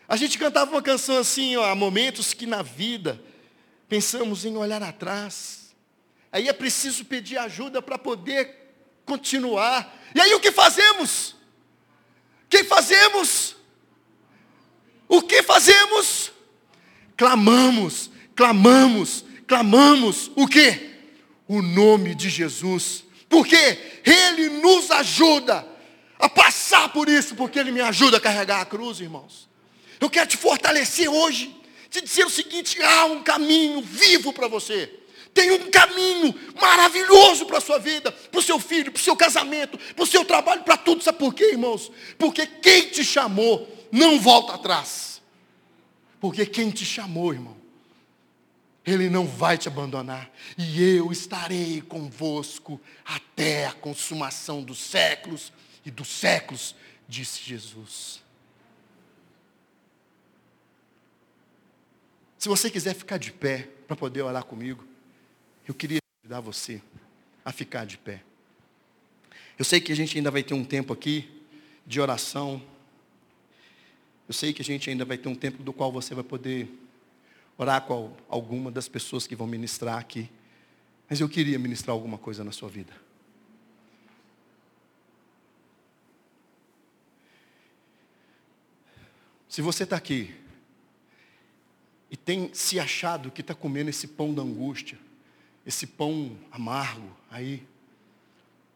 A 0.07 0.15
gente 0.15 0.39
cantava 0.39 0.71
uma 0.71 0.81
canção 0.81 1.19
assim, 1.19 1.55
ó, 1.57 1.65
há 1.65 1.75
momentos 1.75 2.33
que 2.33 2.47
na 2.47 2.63
vida 2.63 3.23
pensamos 3.87 4.45
em 4.45 4.57
olhar 4.57 4.81
atrás. 4.81 5.75
Aí 6.31 6.47
é 6.47 6.53
preciso 6.53 7.05
pedir 7.05 7.37
ajuda 7.37 7.83
para 7.83 7.99
poder 7.99 8.66
continuar. 9.07 9.97
E 10.13 10.21
aí 10.21 10.33
o 10.35 10.39
que 10.39 10.51
fazemos? 10.51 11.35
Que 12.49 12.63
fazemos? 12.63 13.55
O 15.07 15.21
que 15.21 15.41
fazemos? 15.41 16.31
Clamamos, 17.15 18.11
clamamos, 18.35 19.25
clamamos. 19.47 20.29
O 20.35 20.45
que? 20.45 20.91
O 21.47 21.61
nome 21.61 22.13
de 22.13 22.29
Jesus. 22.29 23.05
Porque 23.29 23.55
Ele 24.05 24.49
nos 24.61 24.91
ajuda 24.91 25.65
a 26.19 26.29
passar 26.29 26.89
por 26.89 27.07
isso, 27.07 27.35
porque 27.35 27.57
Ele 27.57 27.71
me 27.71 27.81
ajuda 27.81 28.17
a 28.17 28.21
carregar 28.21 28.61
a 28.61 28.65
cruz, 28.65 28.99
irmãos. 28.99 29.47
Eu 29.99 30.09
quero 30.09 30.27
te 30.27 30.37
fortalecer 30.37 31.09
hoje, 31.09 31.55
te 31.89 32.01
dizer 32.01 32.25
o 32.25 32.29
seguinte: 32.29 32.81
há 32.81 33.05
um 33.05 33.23
caminho 33.23 33.81
vivo 33.81 34.33
para 34.33 34.47
você. 34.47 34.93
Tem 35.37 35.51
um 35.51 35.69
caminho 35.69 36.33
maravilhoso 36.59 37.45
para 37.45 37.59
a 37.59 37.61
sua 37.61 37.77
vida, 37.77 38.11
para 38.11 38.39
o 38.39 38.41
seu 38.41 38.59
filho, 38.59 38.91
para 38.91 38.99
o 38.99 39.03
seu 39.03 39.15
casamento, 39.15 39.77
para 39.93 40.03
o 40.03 40.07
seu 40.07 40.25
trabalho, 40.25 40.63
para 40.63 40.75
tudo. 40.75 41.03
Sabe 41.03 41.19
por 41.19 41.31
quê, 41.31 41.51
irmãos? 41.51 41.91
Porque 42.17 42.47
quem 42.47 42.89
te 42.89 43.03
chamou 43.03 43.71
não 43.91 44.19
volta 44.19 44.55
atrás. 44.55 45.21
Porque 46.19 46.43
quem 46.43 46.71
te 46.71 46.83
chamou, 46.83 47.33
irmão, 47.33 47.55
ele 48.83 49.11
não 49.11 49.27
vai 49.27 49.59
te 49.59 49.67
abandonar. 49.67 50.27
E 50.57 50.81
eu 50.95 51.11
estarei 51.11 51.81
convosco 51.81 52.81
até 53.05 53.67
a 53.67 53.73
consumação 53.73 54.63
dos 54.63 54.79
séculos 54.79 55.53
e 55.85 55.91
dos 55.91 56.07
séculos, 56.07 56.75
disse 57.07 57.43
Jesus. 57.43 58.23
Se 62.39 62.49
você 62.49 62.71
quiser 62.71 62.95
ficar 62.95 63.19
de 63.19 63.31
pé 63.31 63.69
para 63.87 63.95
poder 63.95 64.23
orar 64.23 64.43
comigo, 64.43 64.96
eu 65.67 65.73
queria 65.73 65.99
convidar 66.21 66.39
você 66.39 66.81
a 67.43 67.51
ficar 67.51 67.85
de 67.85 67.97
pé. 67.97 68.23
Eu 69.59 69.65
sei 69.65 69.81
que 69.81 69.91
a 69.91 69.95
gente 69.95 70.17
ainda 70.17 70.31
vai 70.31 70.41
ter 70.41 70.53
um 70.53 70.63
tempo 70.63 70.93
aqui 70.93 71.29
de 71.85 71.99
oração. 71.99 72.61
Eu 74.27 74.33
sei 74.33 74.53
que 74.53 74.61
a 74.61 74.65
gente 74.65 74.89
ainda 74.89 75.03
vai 75.03 75.17
ter 75.17 75.27
um 75.27 75.35
tempo 75.35 75.61
do 75.63 75.73
qual 75.73 75.91
você 75.91 76.15
vai 76.15 76.23
poder 76.23 76.69
orar 77.57 77.81
com 77.81 78.15
alguma 78.29 78.71
das 78.71 78.87
pessoas 78.87 79.27
que 79.27 79.35
vão 79.35 79.45
ministrar 79.45 79.97
aqui. 79.97 80.29
Mas 81.09 81.19
eu 81.19 81.27
queria 81.27 81.59
ministrar 81.59 81.93
alguma 81.93 82.17
coisa 82.17 82.43
na 82.43 82.51
sua 82.51 82.69
vida. 82.69 82.93
Se 89.49 89.61
você 89.61 89.83
está 89.83 89.95
aqui 89.95 90.33
e 92.09 92.15
tem 92.15 92.53
se 92.53 92.79
achado 92.79 93.31
que 93.31 93.41
está 93.41 93.55
comendo 93.55 93.89
esse 93.89 94.07
pão 94.07 94.33
da 94.33 94.41
angústia, 94.41 94.97
esse 95.67 95.85
pão 95.85 96.35
amargo 96.49 97.15
aí, 97.29 97.61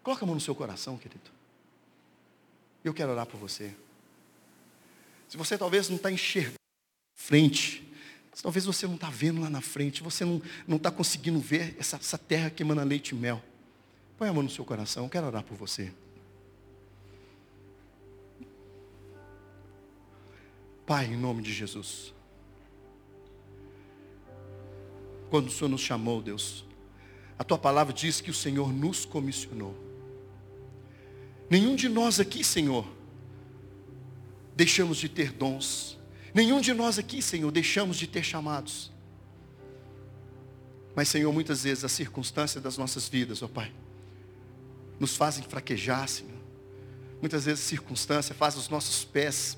coloca 0.03 0.23
a 0.23 0.27
mão 0.27 0.35
no 0.35 0.41
seu 0.41 0.53
coração, 0.53 0.97
querido. 0.97 1.31
Eu 2.83 2.93
quero 2.93 3.11
orar 3.11 3.25
por 3.25 3.39
você. 3.39 3.73
Se 5.27 5.37
você 5.37 5.57
talvez 5.57 5.87
não 5.87 5.95
está 5.95 6.11
enxergando 6.11 6.55
frente, 7.15 7.87
se 8.33 8.43
talvez 8.43 8.65
você 8.65 8.85
não 8.85 8.95
está 8.95 9.09
vendo 9.09 9.39
lá 9.39 9.49
na 9.49 9.61
frente, 9.61 10.03
você 10.03 10.25
não 10.25 10.41
está 10.75 10.91
conseguindo 10.91 11.39
ver 11.39 11.75
essa, 11.79 11.95
essa 11.95 12.17
terra 12.17 12.49
que 12.49 12.61
emana 12.61 12.83
leite 12.83 13.09
e 13.09 13.15
mel, 13.15 13.41
põe 14.17 14.27
a 14.27 14.33
mão 14.33 14.43
no 14.43 14.49
seu 14.49 14.65
coração, 14.65 15.05
eu 15.05 15.09
quero 15.09 15.27
orar 15.27 15.43
por 15.43 15.55
você. 15.55 15.93
Pai, 20.85 21.05
em 21.05 21.17
nome 21.17 21.41
de 21.41 21.53
Jesus. 21.53 22.13
quando 25.31 25.47
o 25.47 25.49
Senhor 25.51 25.69
nos 25.69 25.79
chamou, 25.79 26.21
Deus. 26.21 26.65
A 27.41 27.43
tua 27.43 27.57
palavra 27.57 27.91
diz 27.91 28.21
que 28.21 28.29
o 28.29 28.35
Senhor 28.35 28.71
nos 28.71 29.03
comissionou. 29.03 29.75
Nenhum 31.49 31.75
de 31.75 31.89
nós 31.89 32.19
aqui, 32.19 32.43
Senhor, 32.43 32.87
deixamos 34.55 34.99
de 34.99 35.09
ter 35.09 35.31
dons. 35.31 35.97
Nenhum 36.35 36.61
de 36.61 36.71
nós 36.71 36.99
aqui, 36.99 37.19
Senhor, 37.19 37.51
deixamos 37.51 37.97
de 37.97 38.05
ter 38.05 38.21
chamados. 38.21 38.91
Mas, 40.95 41.09
Senhor, 41.09 41.33
muitas 41.33 41.63
vezes 41.63 41.83
as 41.83 41.91
circunstâncias 41.93 42.63
das 42.63 42.77
nossas 42.77 43.09
vidas, 43.09 43.41
ó 43.41 43.47
Pai, 43.47 43.73
nos 44.99 45.15
fazem 45.15 45.43
fraquejar, 45.43 46.07
Senhor. 46.07 46.37
Muitas 47.21 47.45
vezes 47.45 47.65
a 47.65 47.67
circunstância 47.69 48.35
faz 48.35 48.55
os 48.55 48.69
nossos 48.69 49.03
pés 49.03 49.57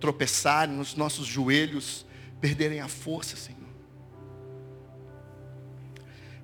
tropeçarem, 0.00 0.80
os 0.80 0.94
nossos 0.94 1.26
joelhos 1.26 2.06
perderem 2.40 2.80
a 2.80 2.88
força, 2.88 3.36
Senhor. 3.36 3.67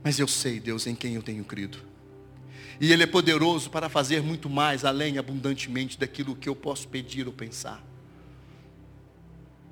Mas 0.04 0.18
eu 0.18 0.28
sei, 0.28 0.60
Deus, 0.60 0.86
em 0.86 0.94
quem 0.94 1.14
eu 1.14 1.22
tenho 1.22 1.42
crido. 1.42 1.78
E 2.78 2.92
Ele 2.92 3.04
é 3.04 3.06
poderoso 3.06 3.70
para 3.70 3.88
fazer 3.88 4.22
muito 4.22 4.50
mais, 4.50 4.84
além, 4.84 5.16
abundantemente, 5.16 5.98
daquilo 5.98 6.36
que 6.36 6.46
eu 6.46 6.54
posso 6.54 6.86
pedir 6.86 7.26
ou 7.26 7.32
pensar. 7.32 7.82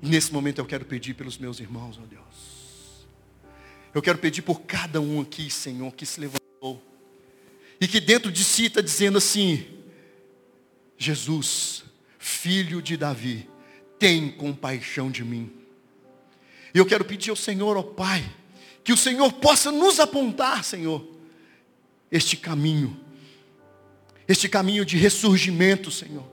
E 0.01 0.09
nesse 0.09 0.33
momento 0.33 0.57
eu 0.57 0.65
quero 0.65 0.83
pedir 0.85 1.13
pelos 1.13 1.37
meus 1.37 1.59
irmãos, 1.59 1.99
ó 2.01 2.05
Deus. 2.07 3.05
Eu 3.93 4.01
quero 4.01 4.17
pedir 4.17 4.41
por 4.41 4.61
cada 4.61 4.99
um 4.99 5.21
aqui, 5.21 5.51
Senhor, 5.51 5.93
que 5.93 6.03
se 6.03 6.19
levantou. 6.19 6.83
E 7.79 7.87
que 7.87 7.99
dentro 7.99 8.31
de 8.31 8.43
si 8.43 8.65
está 8.65 8.81
dizendo 8.81 9.19
assim: 9.19 9.65
Jesus, 10.97 11.83
filho 12.17 12.81
de 12.81 12.97
Davi, 12.97 13.47
tem 13.99 14.31
compaixão 14.31 15.11
de 15.11 15.23
mim. 15.23 15.51
E 16.73 16.79
eu 16.79 16.85
quero 16.87 17.05
pedir 17.05 17.29
ao 17.29 17.35
Senhor, 17.35 17.77
ó 17.77 17.83
Pai, 17.83 18.23
que 18.83 18.91
o 18.91 18.97
Senhor 18.97 19.31
possa 19.33 19.71
nos 19.71 19.99
apontar, 19.99 20.63
Senhor, 20.63 21.07
este 22.11 22.35
caminho, 22.35 22.99
este 24.27 24.49
caminho 24.49 24.85
de 24.85 24.97
ressurgimento, 24.97 25.89
Senhor, 25.89 26.25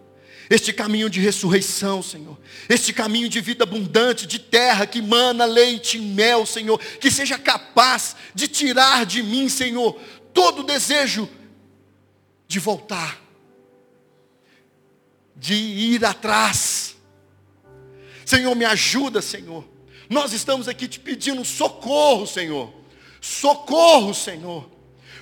este 0.48 0.72
caminho 0.72 1.08
de 1.08 1.20
ressurreição, 1.20 2.02
Senhor, 2.02 2.36
este 2.68 2.92
caminho 2.92 3.28
de 3.28 3.40
vida 3.40 3.62
abundante, 3.62 4.26
de 4.26 4.40
terra 4.40 4.84
que 4.84 5.00
mana 5.00 5.44
leite 5.44 5.96
e 5.96 6.00
mel, 6.00 6.44
Senhor, 6.44 6.78
que 6.78 7.10
seja 7.10 7.38
capaz 7.38 8.16
de 8.34 8.48
tirar 8.48 9.06
de 9.06 9.22
mim, 9.22 9.48
Senhor, 9.48 10.00
todo 10.34 10.60
o 10.60 10.64
desejo 10.64 11.28
de 12.48 12.58
voltar, 12.58 13.20
de 15.36 15.54
ir 15.54 16.04
atrás. 16.04 16.96
Senhor, 18.26 18.54
me 18.56 18.64
ajuda, 18.64 19.22
Senhor 19.22 19.79
nós 20.10 20.32
estamos 20.32 20.66
aqui 20.66 20.88
te 20.88 20.98
pedindo 20.98 21.44
socorro, 21.44 22.26
Senhor. 22.26 22.74
Socorro, 23.20 24.12
Senhor. 24.12 24.68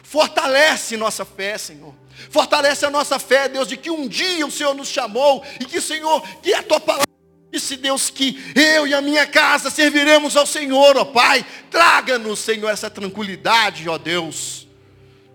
Fortalece 0.02 0.96
nossa 0.96 1.26
fé, 1.26 1.58
Senhor. 1.58 1.94
Fortalece 2.30 2.86
a 2.86 2.90
nossa 2.90 3.18
fé, 3.18 3.50
Deus, 3.50 3.68
de 3.68 3.76
que 3.76 3.90
um 3.90 4.08
dia 4.08 4.46
o 4.46 4.50
Senhor 4.50 4.74
nos 4.74 4.88
chamou 4.88 5.44
e 5.60 5.66
que, 5.66 5.78
Senhor, 5.82 6.22
que 6.40 6.54
a 6.54 6.62
tua 6.62 6.80
palavra 6.80 7.04
disse, 7.52 7.76
Deus, 7.76 8.08
que 8.08 8.42
eu 8.54 8.86
e 8.86 8.94
a 8.94 9.02
minha 9.02 9.26
casa 9.26 9.68
serviremos 9.68 10.38
ao 10.38 10.46
Senhor, 10.46 10.96
ó 10.96 11.04
Pai. 11.04 11.44
Traga-nos, 11.70 12.38
Senhor, 12.38 12.70
essa 12.70 12.88
tranquilidade, 12.88 13.86
ó 13.90 13.98
Deus. 13.98 14.66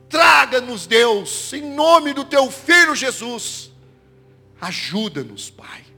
Traga-nos, 0.10 0.88
Deus, 0.88 1.54
em 1.54 1.62
nome 1.62 2.12
do 2.12 2.26
teu 2.26 2.50
filho 2.50 2.96
Jesus. 2.96 3.72
Ajuda-nos, 4.60 5.52
Pai. 5.52 5.93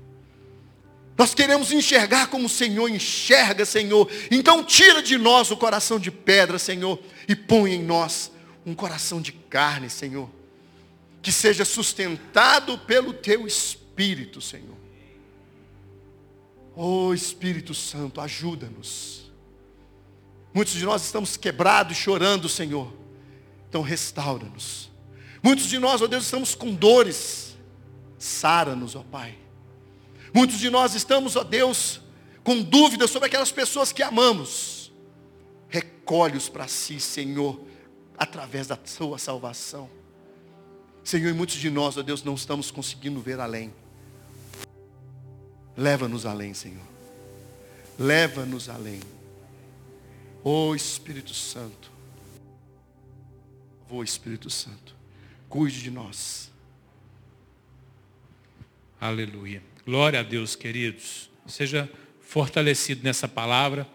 Nós 1.18 1.34
queremos 1.34 1.72
enxergar 1.72 2.28
como 2.28 2.48
o 2.48 2.50
Senhor 2.50 2.90
enxerga, 2.90 3.66
Senhor. 3.66 4.10
Então 4.30 4.64
tira 4.64 5.02
de 5.02 5.18
nós 5.18 5.50
o 5.50 5.58
coração 5.58 5.98
de 5.98 6.12
pedra, 6.12 6.60
Senhor, 6.60 7.00
e 7.28 7.36
põe 7.36 7.74
em 7.74 7.84
nós 7.84 8.32
um 8.66 8.76
coração 8.76 9.22
de 9.22 9.32
carne, 9.32 9.90
Senhor. 9.90 10.30
Que 11.22 11.32
seja 11.32 11.64
sustentado 11.64 12.78
pelo 12.80 13.14
teu 13.14 13.48
Espírito, 13.48 14.42
Senhor. 14.42 14.76
Oh 16.76 17.14
Espírito 17.14 17.74
Santo, 17.74 18.20
ajuda-nos. 18.20 19.32
Muitos 20.54 20.74
de 20.74 20.84
nós 20.84 21.06
estamos 21.06 21.38
quebrados, 21.38 21.96
chorando, 21.96 22.50
Senhor. 22.50 22.94
Então 23.70 23.82
restaura-nos. 23.82 24.92
Muitos 25.42 25.68
de 25.68 25.80
nós, 25.80 26.02
ó 26.02 26.06
oh 26.06 26.08
Deus, 26.10 26.26
estamos 26.26 26.54
com 26.54 26.74
dores. 26.74 27.56
Sara-nos, 28.20 28.96
ó 28.96 29.00
oh 29.00 29.04
Pai. 29.06 29.45
Muitos 30.36 30.60
de 30.60 30.70
nós 30.70 30.94
estamos, 30.96 31.38
ó 31.38 31.46
Deus, 31.46 32.02
com 32.44 32.62
dúvidas 32.62 33.10
sobre 33.10 33.28
aquelas 33.28 33.54
pessoas 33.54 33.94
que 33.94 34.04
amamos. 34.04 34.92
Recolhe-os 35.70 36.50
para 36.50 36.68
si, 36.68 37.00
Senhor, 37.00 37.58
através 38.18 38.68
da 38.68 38.78
sua 38.84 39.18
salvação. 39.18 39.90
Senhor, 41.06 41.30
e 41.30 41.34
muitos 41.34 41.56
de 41.56 41.70
nós, 41.70 41.96
ó 41.96 42.02
Deus, 42.02 42.22
não 42.22 42.36
estamos 42.36 42.70
conseguindo 42.70 43.22
ver 43.22 43.40
além. 43.40 43.74
Leva-nos 45.78 46.26
além, 46.26 46.54
Senhor. 46.54 46.86
Leva-nos 47.98 48.68
além. 48.68 49.00
Ô 50.44 50.68
oh, 50.68 50.76
Espírito 50.76 51.34
Santo. 51.34 51.90
Ô 53.90 53.96
oh, 53.96 54.04
Espírito 54.04 54.50
Santo. 54.50 54.94
Cuide 55.48 55.82
de 55.82 55.92
nós. 55.92 56.52
Aleluia. 59.00 59.64
Glória 59.86 60.22
a 60.22 60.24
Deus, 60.24 60.56
queridos. 60.56 61.30
Seja 61.46 61.88
fortalecido 62.20 63.02
nessa 63.04 63.28
palavra. 63.28 63.88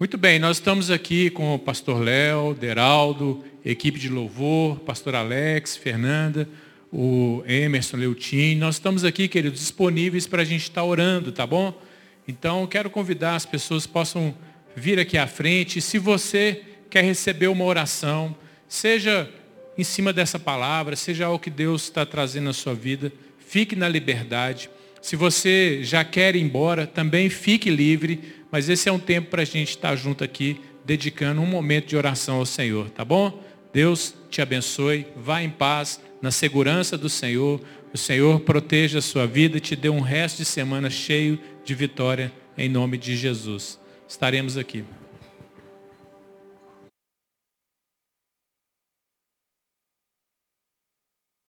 Muito 0.00 0.18
bem, 0.18 0.40
nós 0.40 0.56
estamos 0.56 0.90
aqui 0.90 1.30
com 1.30 1.54
o 1.54 1.58
pastor 1.60 2.02
Léo, 2.02 2.54
Deraldo, 2.54 3.44
equipe 3.64 4.00
de 4.00 4.08
louvor, 4.08 4.80
pastor 4.80 5.14
Alex, 5.14 5.76
Fernanda, 5.76 6.48
o 6.92 7.44
Emerson 7.46 7.98
Leutin. 7.98 8.56
Nós 8.56 8.74
estamos 8.74 9.04
aqui, 9.04 9.28
queridos, 9.28 9.60
disponíveis 9.60 10.26
para 10.26 10.42
a 10.42 10.44
gente 10.44 10.62
estar 10.62 10.82
orando, 10.82 11.30
tá 11.30 11.46
bom? 11.46 11.80
Então, 12.26 12.66
quero 12.66 12.90
convidar 12.90 13.36
as 13.36 13.46
pessoas 13.46 13.86
possam 13.86 14.34
vir 14.74 14.98
aqui 14.98 15.16
à 15.16 15.28
frente. 15.28 15.80
Se 15.80 15.98
você 16.00 16.62
quer 16.90 17.04
receber 17.04 17.46
uma 17.46 17.64
oração, 17.64 18.34
seja 18.66 19.30
em 19.78 19.84
cima 19.84 20.12
dessa 20.12 20.36
palavra, 20.36 20.96
seja 20.96 21.28
o 21.28 21.38
que 21.38 21.48
Deus 21.48 21.84
está 21.84 22.04
trazendo 22.04 22.46
na 22.46 22.52
sua 22.52 22.74
vida, 22.74 23.12
fique 23.54 23.76
na 23.76 23.88
liberdade. 23.88 24.68
Se 25.00 25.14
você 25.14 25.78
já 25.84 26.02
quer 26.02 26.34
ir 26.34 26.42
embora, 26.42 26.88
também 26.88 27.30
fique 27.30 27.70
livre, 27.70 28.20
mas 28.50 28.68
esse 28.68 28.88
é 28.88 28.92
um 28.92 28.98
tempo 28.98 29.30
para 29.30 29.42
a 29.42 29.44
gente 29.44 29.68
estar 29.68 29.94
junto 29.94 30.24
aqui, 30.24 30.60
dedicando 30.84 31.40
um 31.40 31.46
momento 31.46 31.86
de 31.86 31.96
oração 31.96 32.38
ao 32.38 32.46
Senhor, 32.46 32.90
tá 32.90 33.04
bom? 33.04 33.40
Deus 33.72 34.12
te 34.28 34.42
abençoe, 34.42 35.06
vá 35.16 35.40
em 35.40 35.50
paz, 35.50 36.00
na 36.20 36.32
segurança 36.32 36.98
do 36.98 37.08
Senhor. 37.08 37.60
O 37.92 37.96
Senhor 37.96 38.40
proteja 38.40 38.98
a 38.98 39.02
sua 39.02 39.24
vida 39.24 39.58
e 39.58 39.60
te 39.60 39.76
dê 39.76 39.88
um 39.88 40.00
resto 40.00 40.38
de 40.38 40.46
semana 40.46 40.90
cheio 40.90 41.38
de 41.64 41.76
vitória, 41.76 42.32
em 42.58 42.68
nome 42.68 42.98
de 42.98 43.16
Jesus. 43.16 43.78
Estaremos 44.08 44.58
aqui. 44.58 44.82